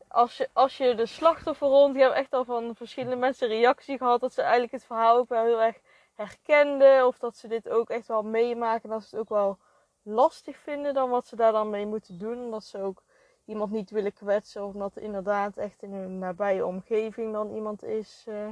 als 0.09 0.37
je, 0.37 0.49
als 0.53 0.77
je 0.77 0.95
de 0.95 1.07
slachtofferrol, 1.07 1.91
ik 1.91 1.97
heb 1.97 2.13
echt 2.13 2.33
al 2.33 2.45
van 2.45 2.75
verschillende 2.77 3.17
mensen 3.17 3.49
reactie 3.49 3.99
gehad 3.99 4.21
dat 4.21 4.33
ze 4.33 4.43
eigenlijk 4.43 4.73
het 4.73 4.85
verhaal 4.85 5.17
ook 5.17 5.29
wel 5.29 5.45
heel 5.45 5.63
erg 5.63 5.81
herkenden. 6.15 7.07
Of 7.07 7.19
dat 7.19 7.37
ze 7.37 7.49
dit 7.49 7.69
ook 7.69 7.91
echt 7.91 8.07
wel 8.07 8.23
meemaken 8.23 8.83
en 8.83 8.91
dat 8.91 9.03
ze 9.03 9.17
het 9.17 9.21
ook 9.21 9.29
wel 9.29 9.59
lastig 10.03 10.57
vinden 10.57 10.95
dan 10.95 11.11
wat 11.11 11.27
ze 11.27 11.37
daar 11.37 11.53
dan 11.53 11.71
mee 11.71 11.87
moeten 11.87 12.19
doen. 12.19 12.45
Omdat 12.45 12.65
ze 12.65 12.79
ook 12.79 13.03
iemand 13.45 13.71
niet 13.71 13.91
willen 13.91 14.13
kwetsen 14.13 14.65
of 14.65 14.73
omdat 14.73 14.97
er 14.97 15.03
inderdaad 15.03 15.57
echt 15.57 15.83
in 15.83 15.93
hun 15.93 16.19
nabije 16.19 16.67
omgeving 16.67 17.33
dan 17.33 17.51
iemand 17.51 17.85
is 17.85 18.25
eh, 18.27 18.49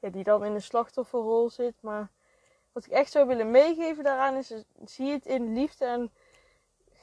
ja, 0.00 0.08
die 0.08 0.24
dan 0.24 0.44
in 0.44 0.52
de 0.52 0.60
slachtofferrol 0.60 1.50
zit. 1.50 1.74
Maar 1.80 2.10
wat 2.72 2.86
ik 2.86 2.92
echt 2.92 3.10
zou 3.10 3.26
willen 3.26 3.50
meegeven 3.50 4.04
daaraan 4.04 4.34
is, 4.34 4.50
is, 4.50 4.64
zie 4.84 5.10
het 5.10 5.26
in 5.26 5.52
liefde 5.52 5.84
en 5.84 6.12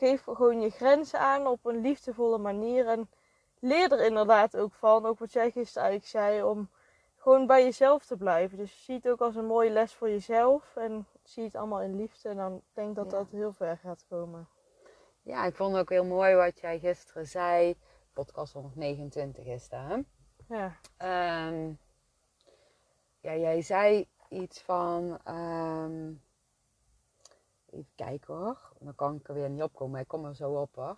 geef 0.03 0.23
gewoon 0.23 0.61
je 0.61 0.69
grenzen 0.69 1.19
aan 1.19 1.47
op 1.47 1.65
een 1.65 1.81
liefdevolle 1.81 2.37
manier. 2.37 2.87
En 2.87 3.09
leer 3.59 3.91
er 3.91 4.05
inderdaad 4.05 4.57
ook 4.57 4.73
van, 4.73 5.05
ook 5.05 5.19
wat 5.19 5.33
jij 5.33 5.51
gisteren 5.51 5.87
eigenlijk 5.89 6.11
zei, 6.11 6.43
om 6.43 6.69
gewoon 7.17 7.47
bij 7.47 7.63
jezelf 7.63 8.05
te 8.05 8.17
blijven. 8.17 8.57
Dus 8.57 8.83
zie 8.85 8.95
het 8.95 9.09
ook 9.09 9.21
als 9.21 9.35
een 9.35 9.45
mooie 9.45 9.69
les 9.69 9.93
voor 9.93 10.09
jezelf 10.09 10.75
en 10.75 11.07
zie 11.23 11.43
het 11.43 11.55
allemaal 11.55 11.81
in 11.81 11.95
liefde. 11.95 12.29
En 12.29 12.35
dan 12.37 12.61
denk 12.73 12.89
ik 12.89 12.95
dat 12.95 13.11
Ja. 13.11 13.17
dat 13.17 13.27
heel 13.31 13.53
ver 13.53 13.77
gaat 13.77 14.05
komen. 14.09 14.47
Ja, 15.21 15.45
ik 15.45 15.55
vond 15.55 15.77
ook 15.77 15.89
heel 15.89 16.05
mooi 16.05 16.35
wat 16.35 16.59
jij 16.59 16.79
gisteren 16.79 17.27
zei. 17.27 17.75
Podcast 18.13 18.53
129 18.53 19.45
is 19.45 19.69
dat, 19.69 19.79
hè? 19.87 19.97
Ja, 20.47 20.75
Ehm, 20.97 21.71
ja, 23.19 23.35
jij 23.35 23.61
zei 23.61 24.07
iets 24.29 24.61
van. 24.61 25.19
ehm, 25.23 26.11
even 27.73 27.91
kijken 27.95 28.33
hoor. 28.35 28.57
Dan 28.79 28.95
kan 28.95 29.15
ik 29.15 29.27
er 29.27 29.33
weer 29.33 29.49
niet 29.49 29.63
opkomen, 29.63 29.91
maar 29.91 30.01
ik 30.01 30.07
kom 30.07 30.25
er 30.25 30.35
zo 30.35 30.51
op 30.51 30.75
hoor. 30.75 30.97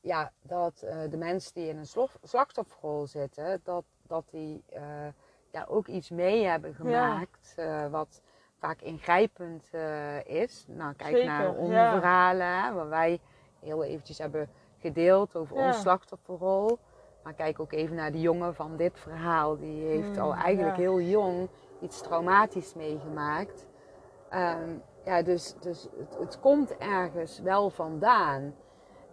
Ja, 0.00 0.32
dat 0.42 0.82
eh, 0.82 1.10
de 1.10 1.16
mensen 1.16 1.54
die 1.54 1.68
in 1.68 1.76
een 1.78 2.08
slachtofferrol 2.22 3.06
zitten, 3.06 3.60
dat, 3.64 3.84
dat 4.02 4.24
die 4.30 4.62
eh, 4.68 5.06
ja, 5.50 5.64
ook 5.68 5.86
iets 5.86 6.10
mee 6.10 6.44
hebben 6.44 6.74
gemaakt. 6.74 7.52
eh, 7.56 7.86
wat 7.90 8.22
vaak 8.58 8.80
ingrijpend 8.80 9.68
eh, 9.72 10.24
is. 10.24 10.64
Nou, 10.68 10.94
kijk 10.94 11.10
Zeker, 11.16 11.26
naar 11.26 11.54
onze 11.56 11.72
ja. 11.72 11.90
verhalen, 11.90 12.46
hè, 12.62 12.72
waar 12.72 12.88
wij 12.88 13.20
heel 13.60 13.84
eventjes 13.84 14.18
hebben 14.18 14.48
gedeeld 14.78 15.36
over 15.36 15.56
Ja. 15.56 15.66
onze 15.66 15.80
slachtofferrol. 15.80 16.78
Maar 17.22 17.34
kijk 17.34 17.60
ook 17.60 17.72
even 17.72 17.96
naar 17.96 18.12
de 18.12 18.20
jongen 18.20 18.54
van 18.54 18.76
dit 18.76 18.98
verhaal. 18.98 19.56
Die 19.56 19.84
heeft 19.84 20.18
al 20.18 20.34
eigenlijk 20.34 20.76
ja. 20.76 20.82
heel 20.82 21.00
jong 21.00 21.48
iets 21.80 22.00
traumatisch 22.02 22.74
meegemaakt. 22.74 23.66
Ehm, 24.28 24.70
ja, 25.04 25.22
dus, 25.22 25.54
dus 25.60 25.88
het, 25.98 26.16
het 26.18 26.40
komt 26.40 26.76
ergens 26.76 27.38
wel 27.40 27.70
vandaan. 27.70 28.54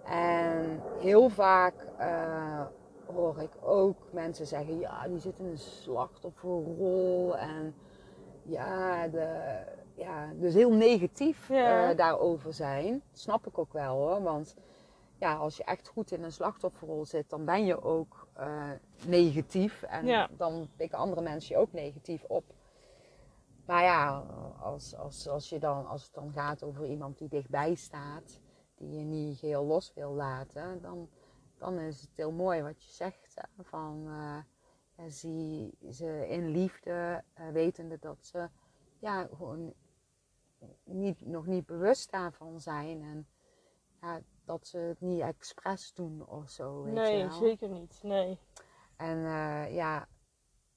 En 0.04 0.82
heel 1.00 1.30
vaak 1.30 1.74
eh, 1.98 2.62
hoor 3.06 3.40
ik 3.42 3.52
ook 3.62 3.96
mensen 4.12 4.48
zeggen: 4.48 4.80
ja, 4.80 5.08
die 5.08 5.20
zit 5.20 5.40
in 5.40 5.46
een 5.46 5.58
slachtofferrol. 5.58 7.38
En 7.38 7.76
ja, 8.44 9.08
de, 9.08 9.60
ja 9.96 10.30
dus 10.40 10.54
heel 10.54 10.74
negatief 10.74 11.48
Ja. 11.48 11.90
eh, 11.90 11.98
daarover 11.98 12.54
zijn. 12.54 12.92
Dat 13.12 13.20
snap 13.20 13.48
ik 13.48 13.58
ook 13.58 13.74
wel 13.74 13.96
hoor. 13.98 14.22
Want 14.22 14.56
ja, 15.18 15.34
als 15.36 15.58
je 15.58 15.64
echt 15.64 15.88
goed 15.88 16.12
in 16.12 16.24
een 16.24 16.32
slachtofferrol 16.32 17.06
zit, 17.06 17.30
dan 17.30 17.46
ben 17.46 17.66
je 17.66 17.82
ook 17.84 18.28
eh, 18.34 18.70
negatief. 19.08 19.84
En 19.84 20.06
Ja. 20.06 20.28
dan 20.38 20.70
pikken 20.76 20.98
andere 20.98 21.22
mensen 21.22 21.56
je 21.56 21.62
ook 21.62 21.74
negatief 21.74 22.24
op. 22.28 22.44
Maar 23.66 23.84
ja, 23.84 24.18
als, 24.60 24.96
als, 24.96 25.28
als, 25.28 25.50
je 25.50 25.60
dan, 25.60 25.88
als 25.88 26.04
het 26.04 26.14
dan 26.14 26.32
gaat 26.32 26.64
over 26.64 26.86
iemand 26.86 27.18
die 27.18 27.30
dichtbij 27.30 27.76
staat, 27.76 28.40
die 28.76 28.90
je 28.90 29.04
niet 29.04 29.38
geheel 29.38 29.66
los 29.66 29.94
wil 29.94 30.12
laten, 30.12 30.82
dan, 30.82 31.10
dan 31.58 31.80
is 31.80 32.02
het 32.02 32.12
heel 32.16 32.32
mooi 32.32 32.62
wat 32.62 32.84
je 32.84 32.92
zegt. 32.92 33.36
Hè? 33.36 33.64
Van, 33.64 34.04
eh, 34.08 34.38
ja, 34.98 35.10
zie 35.10 35.78
ze 35.90 36.28
in 36.30 36.50
liefde, 36.50 37.24
eh, 37.34 37.50
wetende 37.50 37.98
dat 38.00 38.18
ze 38.26 38.50
ja, 39.00 39.28
gewoon 39.36 39.74
niet, 40.84 41.26
nog 41.26 41.46
niet 41.46 41.66
bewust 41.66 42.12
daarvan 42.12 42.60
zijn. 42.60 43.02
En 43.02 43.28
ja, 44.02 44.22
dat 44.46 44.68
ze 44.68 44.78
het 44.78 45.02
niet 45.02 45.22
expres 45.22 45.94
doen 45.94 46.28
of 46.28 46.50
zo. 46.50 46.84
Weet 46.84 46.94
je 46.94 47.00
nee, 47.00 47.28
wel? 47.28 47.38
zeker 47.38 47.70
niet. 47.70 48.00
Nee. 48.04 48.40
En 48.96 49.18
eh, 49.18 49.74
ja, 49.76 50.08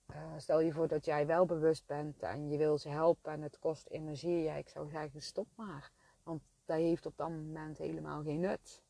eh, 0.06 0.32
stel 0.36 0.60
je 0.60 0.72
voor 0.72 0.88
dat 0.88 1.04
jij 1.04 1.26
wel 1.26 1.46
bewust 1.46 1.86
bent 1.86 2.22
en 2.22 2.48
je 2.48 2.58
wil 2.58 2.78
ze 2.78 2.88
helpen 2.88 3.32
en 3.32 3.42
het 3.42 3.58
kost 3.58 3.86
energie. 3.86 4.42
Ja, 4.42 4.54
ik 4.54 4.68
zou 4.68 4.88
zeggen, 4.88 5.22
stop 5.22 5.48
maar. 5.54 5.90
Want 6.22 6.42
dat 6.64 6.76
heeft 6.76 7.06
op 7.06 7.16
dat 7.16 7.28
moment 7.28 7.78
helemaal 7.78 8.22
geen 8.22 8.40
nut. 8.40 8.82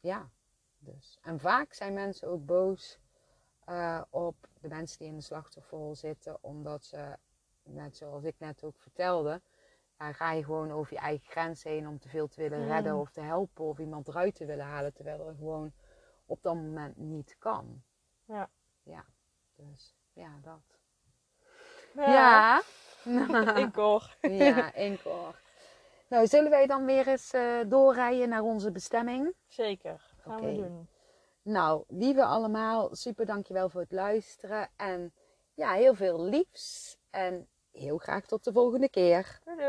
Ja, 0.00 0.30
dus. 0.78 1.18
En 1.22 1.40
vaak 1.40 1.72
zijn 1.72 1.94
mensen 1.94 2.28
ook 2.28 2.46
boos 2.46 2.98
eh, 3.64 4.02
op 4.10 4.48
de 4.60 4.68
mensen 4.68 4.98
die 4.98 5.08
in 5.08 5.16
de 5.16 5.22
slachtofferrol 5.22 5.94
zitten, 5.94 6.38
omdat 6.40 6.84
ze, 6.84 7.16
net 7.62 7.96
zoals 7.96 8.24
ik 8.24 8.34
net 8.38 8.64
ook 8.64 8.78
vertelde, 8.78 9.40
ja, 9.98 10.12
ga 10.12 10.32
je 10.32 10.44
gewoon 10.44 10.70
over 10.72 10.92
je 10.92 10.98
eigen 10.98 11.26
grens 11.26 11.62
heen 11.62 11.88
om 11.88 11.98
te 11.98 12.08
veel 12.08 12.28
te 12.28 12.40
willen 12.40 12.60
Mm. 12.60 12.68
redden 12.68 12.96
of 12.96 13.10
te 13.10 13.20
helpen 13.20 13.64
of 13.64 13.78
iemand 13.78 14.08
eruit 14.08 14.34
te 14.34 14.44
willen 14.44 14.64
halen, 14.64 14.92
terwijl 14.92 15.28
er 15.28 15.34
gewoon 15.34 15.72
op 16.26 16.42
dat 16.42 16.54
moment 16.54 16.96
niet 16.96 17.36
kan. 17.38 17.82
Ja. 18.24 18.50
Ja, 18.82 19.04
dus 19.54 19.94
ja, 20.12 20.38
dat. 20.42 20.78
Ja, 21.94 22.62
Ja, 23.04 23.26
ja 24.22 24.72
enkel. 24.74 25.34
Nou, 26.08 26.26
zullen 26.26 26.50
wij 26.50 26.66
dan 26.66 26.84
weer 26.84 27.08
eens 27.08 27.32
eh, 27.32 27.58
doorrijden 27.66 28.28
naar 28.28 28.42
onze 28.42 28.72
bestemming? 28.72 29.34
Zeker. 29.46 30.14
Gaan 30.16 30.40
we 30.40 30.54
doen. 30.54 30.88
Nou, 31.42 31.84
lieve 31.88 32.24
allemaal, 32.24 32.94
super 32.94 33.26
dankjewel 33.26 33.68
voor 33.68 33.80
het 33.80 33.92
luisteren. 33.92 34.68
En 34.76 35.12
ja, 35.54 35.72
heel 35.72 35.94
veel 35.94 36.24
liefs. 36.24 36.98
En 37.10 37.48
heel 37.72 37.98
graag 37.98 38.26
tot 38.26 38.44
de 38.44 38.52
volgende 38.52 38.88
keer. 38.88 39.40
Doei 39.44 39.56
doei. 39.56 39.68